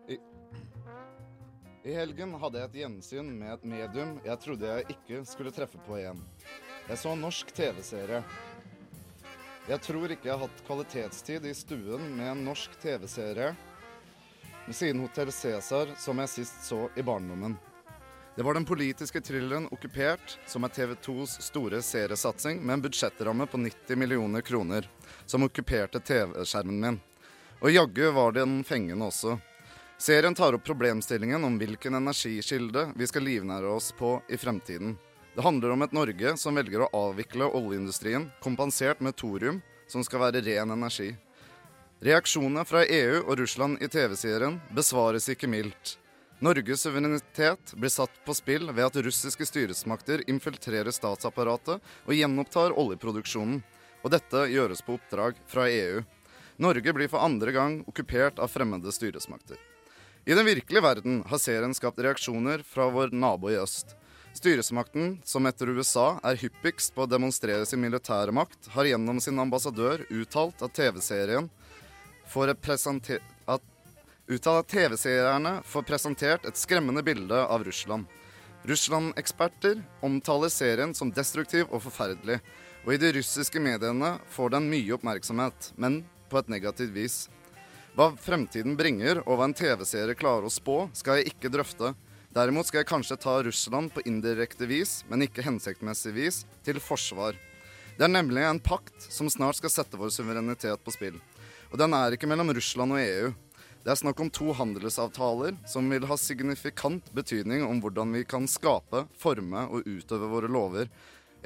I, 0.09 0.19
I 1.85 1.95
helgen 1.97 2.35
hadde 2.41 2.61
jeg 2.61 2.71
et 2.71 2.81
gjensyn 2.83 3.29
med 3.39 3.53
et 3.55 3.69
medium 3.69 4.17
jeg 4.25 4.41
trodde 4.43 4.69
jeg 4.69 4.97
ikke 4.97 5.21
skulle 5.29 5.53
treffe 5.55 5.81
på 5.87 5.99
igjen. 6.01 6.21
Jeg 6.89 7.01
så 7.01 7.15
en 7.15 7.23
norsk 7.25 7.53
TV-serie. 7.57 8.21
Jeg 9.65 9.81
tror 9.81 10.13
ikke 10.13 10.29
jeg 10.29 10.35
har 10.37 10.45
hatt 10.45 10.65
kvalitetstid 10.67 11.47
i 11.49 11.55
stuen 11.57 12.11
med 12.19 12.35
en 12.35 12.43
norsk 12.51 12.75
TV-serie 12.83 13.55
siden 14.73 15.01
Hotell 15.05 15.33
Cæsar, 15.33 15.95
som 16.01 16.21
jeg 16.21 16.33
sist 16.33 16.65
så 16.65 16.87
i 16.97 17.05
barndommen. 17.05 17.57
Det 18.37 18.43
var 18.43 18.55
den 18.57 18.65
politiske 18.65 19.21
thrilleren 19.21 19.69
'Okkupert', 19.69 20.39
som 20.47 20.65
er 20.65 20.69
TV 20.69 20.95
2s 20.95 21.41
store 21.41 21.83
seriesatsing 21.83 22.61
med 22.67 22.73
en 22.75 22.83
budsjettramme 22.83 23.47
på 23.47 23.61
90 23.61 23.97
millioner 23.97 24.41
kroner, 24.41 24.89
som 25.27 25.45
okkuperte 25.47 26.01
TV-skjermen 26.01 26.81
min. 26.81 27.01
Og 27.61 27.71
jaggu 27.71 28.11
var 28.13 28.33
den 28.33 28.65
fengende 28.65 29.07
også. 29.07 29.39
Serien 29.99 30.35
tar 30.35 30.53
opp 30.53 30.65
problemstillingen 30.65 31.45
om 31.45 31.59
hvilken 31.59 31.95
energikilde 31.95 32.89
vi 32.97 33.07
skal 33.07 33.23
livnære 33.23 33.69
oss 33.71 33.93
på 33.99 34.17
i 34.29 34.37
fremtiden. 34.37 34.97
Det 35.35 35.43
handler 35.43 35.71
om 35.71 35.83
et 35.83 35.93
Norge 35.95 36.37
som 36.37 36.55
velger 36.55 36.83
å 36.85 36.91
avvikle 36.95 37.47
oljeindustrien, 37.47 38.29
kompensert 38.43 39.01
med 39.01 39.17
thorium, 39.17 39.63
som 39.87 40.05
skal 40.05 40.21
være 40.27 40.43
ren 40.47 40.71
energi. 40.71 41.15
Reaksjonene 42.05 42.65
fra 42.67 42.83
EU 42.85 43.23
og 43.23 43.39
Russland 43.39 43.83
i 43.83 43.89
TV-serien 43.89 44.59
besvares 44.75 45.29
ikke 45.31 45.49
mildt. 45.51 45.97
Norges 46.43 46.83
suverenitet 46.83 47.73
blir 47.79 47.89
satt 47.89 48.19
på 48.27 48.35
spill 48.35 48.69
ved 48.73 48.85
at 48.85 48.99
russiske 49.07 49.47
styresmakter 49.47 50.27
infiltrerer 50.29 50.93
statsapparatet 50.93 51.79
og 52.05 52.15
gjenopptar 52.15 52.75
oljeproduksjonen. 52.77 53.63
Og 54.05 54.13
dette 54.13 54.43
gjøres 54.53 54.83
på 54.85 54.99
oppdrag 54.99 55.39
fra 55.49 55.71
EU. 55.71 56.03
Norge 56.61 56.93
blir 56.93 57.09
for 57.09 57.25
andre 57.25 57.55
gang 57.55 57.79
okkupert 57.89 58.43
av 58.43 58.53
fremmede 58.53 58.93
styresmakter. 58.93 59.57
I 60.27 60.35
den 60.35 60.47
virkelige 60.47 60.83
verden 60.83 61.19
har 61.29 61.39
serien 61.39 61.75
skapt 61.77 61.99
reaksjoner 62.01 62.63
fra 62.65 62.89
vår 62.89 63.13
nabo 63.13 63.51
i 63.53 63.59
øst. 63.61 63.93
Styresmakten, 64.35 65.19
som 65.25 65.45
etter 65.47 65.69
USA 65.69 66.17
er 66.25 66.39
hyppigst 66.41 66.95
på 66.95 67.05
å 67.05 67.11
demonstrere 67.11 67.67
sin 67.69 67.83
militære 67.85 68.33
makt, 68.33 68.71
har 68.73 68.89
gjennom 68.89 69.21
sin 69.21 69.39
ambassadør 69.39 70.07
uttalt 70.09 70.65
at 70.65 70.75
TV-serien 70.75 71.51
får 72.33 72.55
at 72.55 73.69
uttalt 74.25 74.65
at 74.65 74.73
TV-seerne 74.73 75.59
får 75.69 75.87
presentert 75.93 76.49
et 76.49 76.57
skremmende 76.57 77.05
bilde 77.05 77.45
av 77.45 77.65
Russland. 77.69 78.09
Russland-eksperter 78.65 79.83
omtaler 80.01 80.49
serien 80.49 80.97
som 80.97 81.13
destruktiv 81.13 81.69
og 81.69 81.85
forferdelig, 81.85 82.41
og 82.89 82.95
i 82.95 83.01
de 83.01 83.13
russiske 83.21 83.61
mediene 83.61 84.17
får 84.33 84.57
den 84.57 84.73
mye 84.73 84.97
oppmerksomhet, 84.97 85.75
men 85.77 86.01
på 86.33 86.41
et 86.41 86.49
negativt 86.49 86.97
vis. 86.97 87.27
Hva 87.95 88.09
fremtiden 88.19 88.75
bringer, 88.75 89.21
og 89.23 89.39
hva 89.39 89.47
en 89.47 89.53
TV-serie 89.55 90.17
klarer 90.19 90.49
å 90.49 90.51
spå, 90.51 90.89
skal 90.99 91.21
jeg 91.21 91.31
ikke 91.31 91.51
drøfte. 91.55 91.93
Derimot 92.35 92.67
skal 92.67 92.81
jeg 92.81 92.89
kanskje 92.91 93.17
ta 93.23 93.37
Russland 93.47 93.93
på 93.95 94.03
indirekte 94.11 94.67
vis, 94.67 95.05
men 95.07 95.23
ikke 95.23 95.45
hensiktsmessig 95.47 96.11
vis, 96.17 96.41
til 96.67 96.81
forsvar. 96.83 97.39
Det 97.95 98.03
er 98.03 98.11
nemlig 98.11 98.43
en 98.43 98.59
pakt 98.59 99.07
som 99.07 99.31
snart 99.31 99.61
skal 99.61 99.71
sette 99.71 100.01
vår 100.01 100.11
suverenitet 100.11 100.83
på 100.83 100.91
spill. 100.91 101.21
Og 101.71 101.79
den 101.79 101.95
er 101.95 102.17
ikke 102.17 102.27
mellom 102.27 102.51
Russland 102.57 102.97
og 102.97 102.99
EU. 102.99 103.31
Det 103.85 103.93
er 103.95 104.01
snakk 104.01 104.25
om 104.25 104.33
to 104.35 104.51
handelsavtaler 104.59 105.55
som 105.71 105.87
vil 105.93 106.09
ha 106.11 106.19
signifikant 106.19 107.13
betydning 107.15 107.63
om 107.63 107.79
hvordan 107.85 108.11
vi 108.17 108.25
kan 108.27 108.51
skape, 108.51 109.05
forme 109.15 109.69
og 109.71 109.87
utøve 109.87 110.33
våre 110.35 110.51
lover. 110.51 110.91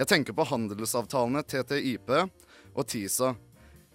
Jeg 0.00 0.08
tenker 0.08 0.32
på 0.32 0.48
handelsavtalene 0.48 1.44
TTIP 1.44 2.14
og 2.16 2.88
TISA. 2.88 3.34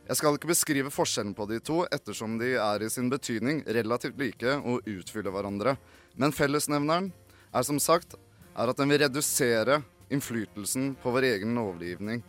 Jeg 0.03 0.19
skal 0.19 0.35
ikke 0.35 0.49
beskrive 0.51 0.91
forskjellen 0.91 1.31
på 1.31 1.45
de 1.47 1.61
to, 1.63 1.85
ettersom 1.87 2.35
de 2.35 2.57
er 2.59 2.83
i 2.83 2.89
sin 2.91 3.07
betydning 3.11 3.61
relativt 3.63 4.17
like 4.19 4.57
og 4.59 4.83
utfyller 4.83 5.31
hverandre. 5.31 5.77
Men 6.19 6.35
fellesnevneren 6.35 7.07
er 7.55 7.63
som 7.63 7.79
sagt 7.79 8.17
er 8.53 8.67
at 8.67 8.79
den 8.81 8.91
vil 8.91 8.99
redusere 9.05 9.79
innflytelsen 10.11 10.97
på 10.99 11.13
vår 11.15 11.29
egen 11.29 11.55
lovgivning. 11.55 12.19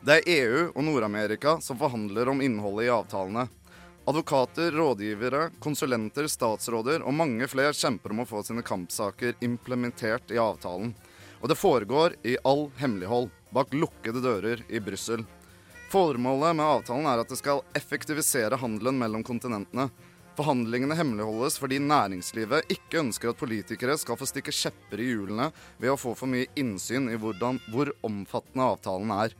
Det 0.00 0.16
er 0.16 0.30
EU 0.32 0.62
og 0.72 0.80
Nord-Amerika 0.86 1.58
som 1.60 1.76
forhandler 1.78 2.32
om 2.32 2.40
innholdet 2.42 2.88
i 2.88 2.94
avtalene. 2.94 3.44
Advokater, 4.08 4.72
rådgivere, 4.72 5.50
konsulenter, 5.62 6.26
statsråder 6.26 7.04
og 7.04 7.14
mange 7.14 7.46
flere 7.52 7.76
kjemper 7.76 8.16
om 8.16 8.24
å 8.24 8.28
få 8.32 8.40
sine 8.48 8.64
kampsaker 8.66 9.36
implementert 9.44 10.32
i 10.32 10.40
avtalen. 10.40 10.96
Og 11.38 11.52
det 11.52 11.60
foregår 11.60 12.16
i 12.26 12.38
all 12.48 12.70
hemmelighold, 12.80 13.28
bak 13.52 13.76
lukkede 13.76 14.24
dører 14.24 14.64
i 14.72 14.80
Brussel. 14.82 15.22
Formålet 15.92 16.56
med 16.56 16.64
avtalen 16.66 17.04
er 17.04 17.20
at 17.20 17.28
det 17.28 17.36
skal 17.36 17.58
effektivisere 17.76 18.56
handelen 18.56 18.96
mellom 18.96 19.20
kontinentene. 19.28 19.90
Forhandlingene 20.38 20.96
hemmeligholdes 20.96 21.58
fordi 21.60 21.82
næringslivet 21.84 22.70
ikke 22.72 23.02
ønsker 23.02 23.34
at 23.34 23.40
politikere 23.42 23.98
skal 24.00 24.16
få 24.16 24.24
stikke 24.30 24.54
kjepper 24.56 25.02
i 25.04 25.10
hjulene 25.10 25.50
ved 25.82 25.92
å 25.92 25.98
få 26.00 26.14
for 26.16 26.32
mye 26.32 26.48
innsyn 26.56 27.10
i 27.12 27.18
hvordan, 27.20 27.60
hvor 27.68 27.92
omfattende 28.08 28.70
avtalen 28.72 29.12
er. 29.18 29.36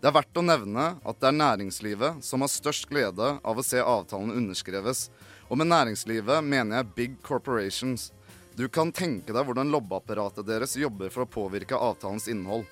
Det 0.00 0.08
er 0.08 0.16
verdt 0.16 0.40
å 0.40 0.46
nevne 0.48 0.86
at 1.04 1.20
det 1.20 1.28
er 1.28 1.38
næringslivet 1.42 2.24
som 2.24 2.40
har 2.40 2.54
størst 2.54 2.88
glede 2.88 3.34
av 3.44 3.60
å 3.60 3.68
se 3.68 3.84
avtalen 3.84 4.32
underskreves. 4.32 5.10
Og 5.52 5.60
med 5.60 5.68
næringslivet 5.68 6.40
mener 6.40 6.80
jeg 6.80 6.94
big 6.96 7.20
corporations. 7.20 8.08
Du 8.56 8.70
kan 8.72 8.88
tenke 8.88 9.36
deg 9.36 9.44
hvordan 9.44 9.68
lobbeapparatet 9.68 10.48
deres 10.48 10.80
jobber 10.80 11.12
for 11.12 11.28
å 11.28 11.34
påvirke 11.36 11.76
avtalens 11.76 12.32
innhold. 12.32 12.64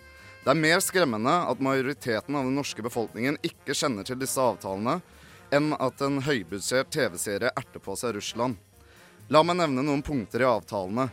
Det 0.49 0.55
er 0.55 0.61
mer 0.65 0.81
skremmende 0.81 1.33
at 1.45 1.59
majoriteten 1.61 2.37
av 2.39 2.47
den 2.47 2.55
norske 2.57 2.81
befolkningen 2.81 3.35
ikke 3.45 3.75
kjenner 3.77 4.07
til 4.09 4.17
disse 4.17 4.41
avtalene, 4.41 4.95
enn 5.53 5.75
at 5.77 6.01
en 6.01 6.23
høybudsjert 6.25 6.89
TV-serie 6.89 7.51
erter 7.53 7.83
på 7.85 7.93
seg 8.01 8.15
Russland. 8.17 8.57
La 9.29 9.43
meg 9.45 9.59
nevne 9.59 9.85
noen 9.85 10.01
punkter 10.01 10.41
i 10.41 10.49
avtalene. 10.49 11.11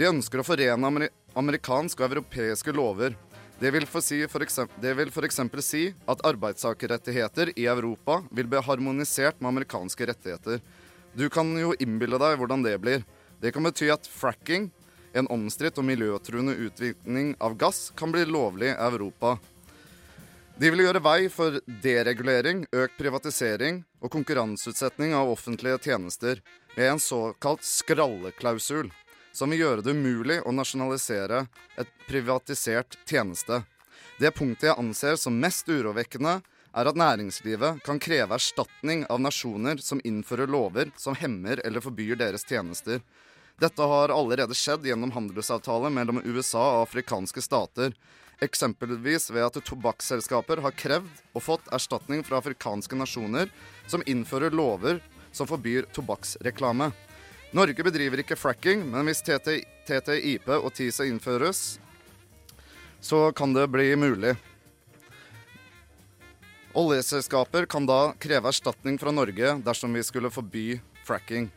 De 0.00 0.08
ønsker 0.08 0.40
å 0.40 0.46
forene 0.48 0.88
amer 0.88 1.10
amerikanske 1.36 2.00
og 2.00 2.08
europeiske 2.08 2.72
lover. 2.72 3.18
Det 3.60 3.68
vil, 3.76 3.84
si 4.00 4.22
for 4.32 4.48
det 4.48 4.96
f.eks. 5.12 5.42
si 5.60 5.84
at 6.08 6.24
arbeidstakerrettigheter 6.32 7.52
i 7.60 7.68
Europa 7.68 8.22
vil 8.32 8.48
bli 8.48 8.64
harmonisert 8.64 9.44
med 9.44 9.58
amerikanske 9.58 10.08
rettigheter. 10.08 10.64
Du 11.12 11.28
kan 11.28 11.52
jo 11.52 11.76
innbille 11.76 12.16
deg 12.16 12.40
hvordan 12.40 12.64
det 12.64 12.78
blir. 12.80 13.04
Det 13.44 13.52
kan 13.52 13.68
bety 13.68 13.92
at 13.92 14.08
fracking, 14.08 14.70
en 15.12 15.28
omstridt 15.30 15.78
og 15.80 15.86
miljøtruende 15.88 16.54
utvikling 16.66 17.34
av 17.38 17.56
gass, 17.60 17.90
kan 17.96 18.12
bli 18.12 18.24
lovlig 18.28 18.72
i 18.72 18.78
Europa. 18.78 19.38
De 20.60 20.68
vil 20.68 20.84
gjøre 20.84 21.00
vei 21.00 21.28
for 21.32 21.56
deregulering, 21.82 22.66
økt 22.76 22.98
privatisering 23.00 23.82
og 24.04 24.12
konkurranseutsetting 24.12 25.14
av 25.16 25.30
offentlige 25.32 25.78
tjenester 25.86 26.42
med 26.76 26.86
en 26.90 27.00
såkalt 27.00 27.64
skralleklausul 27.64 28.90
som 29.32 29.50
vil 29.50 29.62
gjøre 29.62 29.84
det 29.86 29.94
umulig 29.96 30.40
å 30.44 30.52
nasjonalisere 30.52 31.46
et 31.80 31.90
privatisert 32.08 32.98
tjeneste. 33.08 33.62
Det 34.20 34.34
punktet 34.36 34.68
jeg 34.68 34.78
anser 34.82 35.16
som 35.16 35.38
mest 35.40 35.68
urovekkende, 35.70 36.40
er 36.70 36.86
at 36.86 36.98
næringslivet 36.98 37.80
kan 37.86 37.98
kreve 37.98 38.36
erstatning 38.36 39.02
av 39.10 39.22
nasjoner 39.22 39.80
som 39.82 40.02
innfører 40.06 40.50
lover 40.50 40.92
som 41.00 41.16
hemmer 41.18 41.62
eller 41.64 41.82
forbyr 41.82 42.20
deres 42.20 42.44
tjenester. 42.46 43.00
Dette 43.60 43.84
har 43.84 44.08
allerede 44.08 44.56
skjedd 44.56 44.86
gjennom 44.88 45.10
handelsavtaler 45.12 45.92
mellom 45.92 46.22
USA 46.24 46.62
og 46.78 46.86
afrikanske 46.86 47.42
stater. 47.44 47.92
Eksempelvis 48.40 49.28
ved 49.34 49.44
at 49.44 49.58
tobakksselskaper 49.68 50.62
har 50.64 50.72
krevd 50.72 51.10
og 51.36 51.44
fått 51.44 51.68
erstatning 51.76 52.24
fra 52.24 52.38
afrikanske 52.40 52.96
nasjoner 52.96 53.52
som 53.84 54.04
innfører 54.08 54.56
lover 54.56 55.02
som 55.36 55.50
forbyr 55.50 55.90
tobakksreklame. 55.92 56.88
Norge 57.52 57.84
bedriver 57.84 58.22
ikke 58.22 58.38
fracking, 58.38 58.86
men 58.88 59.04
hvis 59.10 59.20
TTIP 59.26 60.48
og 60.56 60.72
TISA 60.72 61.04
innføres, 61.10 61.76
så 63.00 63.26
kan 63.36 63.52
det 63.52 63.68
bli 63.68 63.92
mulig. 63.98 64.36
Oljeselskaper 66.80 67.68
kan 67.68 67.84
da 67.84 68.14
kreve 68.22 68.48
erstatning 68.48 68.96
fra 69.02 69.12
Norge 69.12 69.56
dersom 69.66 69.92
vi 69.92 70.06
skulle 70.06 70.32
forby 70.32 70.78
fracking. 71.04 71.50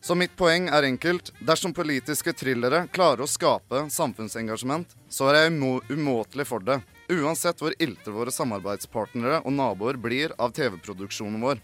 Så 0.00 0.14
mitt 0.14 0.36
poeng 0.36 0.68
er 0.70 0.86
enkelt. 0.86 1.32
Dersom 1.40 1.74
politiske 1.74 2.32
thrillere 2.32 2.84
klarer 2.94 3.24
å 3.24 3.30
skape 3.30 3.88
samfunnsengasjement, 3.90 4.94
så 5.10 5.30
er 5.30 5.40
jeg 5.40 5.54
umå 5.56 5.72
umåtelig 5.90 6.46
for 6.46 6.62
det. 6.62 6.78
Uansett 7.10 7.58
hvor 7.62 7.74
ilte 7.82 8.12
våre 8.14 8.32
samarbeidspartnere 8.32 9.40
og 9.42 9.54
naboer 9.56 9.98
blir 9.98 10.34
av 10.38 10.54
TV-produksjonen 10.54 11.42
vår. 11.42 11.62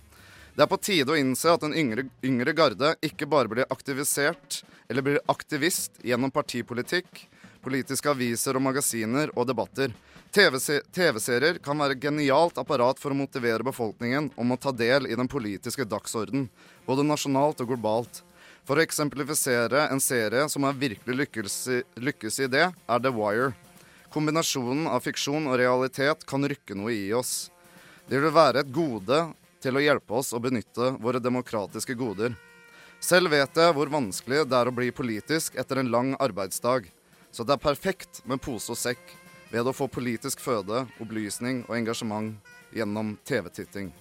Det 0.55 0.62
er 0.62 0.70
på 0.70 0.78
tide 0.82 1.14
å 1.14 1.18
innse 1.18 1.51
at 1.51 1.62
den 1.62 1.74
yngre, 1.78 2.07
yngre 2.22 2.55
garde 2.55 2.95
ikke 3.03 3.26
bare 3.30 3.51
blir 3.51 3.70
aktivisert 3.74 4.62
eller 4.89 5.03
blir 5.03 5.22
aktivist 5.30 5.99
gjennom 6.03 6.30
partipolitikk, 6.35 7.24
politiske 7.64 8.11
aviser 8.11 8.59
og 8.59 8.66
magasiner 8.66 9.32
og 9.35 9.49
debatter. 9.51 9.95
TV-serier 10.35 11.61
kan 11.62 11.78
være 11.78 11.95
et 11.95 12.03
genialt 12.03 12.57
apparat 12.59 12.99
for 12.99 13.14
å 13.14 13.18
motivere 13.18 13.62
befolkningen 13.62 14.32
om 14.35 14.51
å 14.51 14.57
ta 14.59 14.72
del 14.74 15.07
i 15.07 15.14
den 15.14 15.30
politiske 15.30 15.87
dagsorden, 15.87 16.49
både 16.89 17.05
nasjonalt 17.07 17.62
og 17.62 17.70
globalt. 17.70 18.24
For 18.66 18.80
å 18.80 18.82
eksemplifisere 18.82 19.85
en 19.93 20.03
serie 20.03 20.49
som 20.51 20.66
har 20.66 20.74
virkelig 20.80 21.28
lykkes 21.30 22.41
i 22.43 22.51
det, 22.51 22.66
er 22.66 23.05
The 23.05 23.14
Wire. 23.14 23.53
Kombinasjonen 24.11 24.89
av 24.91 25.07
fiksjon 25.07 25.47
og 25.47 25.59
realitet 25.61 26.26
kan 26.26 26.43
rykke 26.51 26.74
noe 26.82 26.91
i 26.91 27.12
oss. 27.14 27.53
Det 28.11 28.18
vil 28.18 28.35
være 28.35 28.64
et 28.64 28.74
gode 28.74 29.22
til 29.62 29.78
å 29.78 29.87
hjelpe 29.87 30.18
oss 30.18 30.35
å 30.35 30.43
benytte 30.43 30.97
våre 30.99 31.22
demokratiske 31.22 31.95
goder. 31.95 32.35
Selv 32.99 33.30
vet 33.30 33.55
jeg 33.55 33.74
hvor 33.76 33.93
vanskelig 33.93 34.49
det 34.51 34.59
er 34.59 34.66
å 34.66 34.74
bli 34.74 34.91
politisk 34.91 35.55
etter 35.61 35.78
en 35.78 35.95
lang 35.95 36.16
arbeidsdag, 36.18 36.89
så 37.30 37.47
det 37.47 37.55
er 37.55 37.68
perfekt 37.70 38.24
med 38.26 38.43
pose 38.43 38.74
og 38.74 38.80
sekk 38.80 39.20
ved 39.55 39.69
å 39.71 39.75
få 39.77 39.87
politisk 39.87 40.41
føde, 40.43 40.81
opplysning 40.99 41.63
og 41.69 41.77
engasjement 41.77 42.33
gjennom 42.75 43.15
TV-titting. 43.29 43.93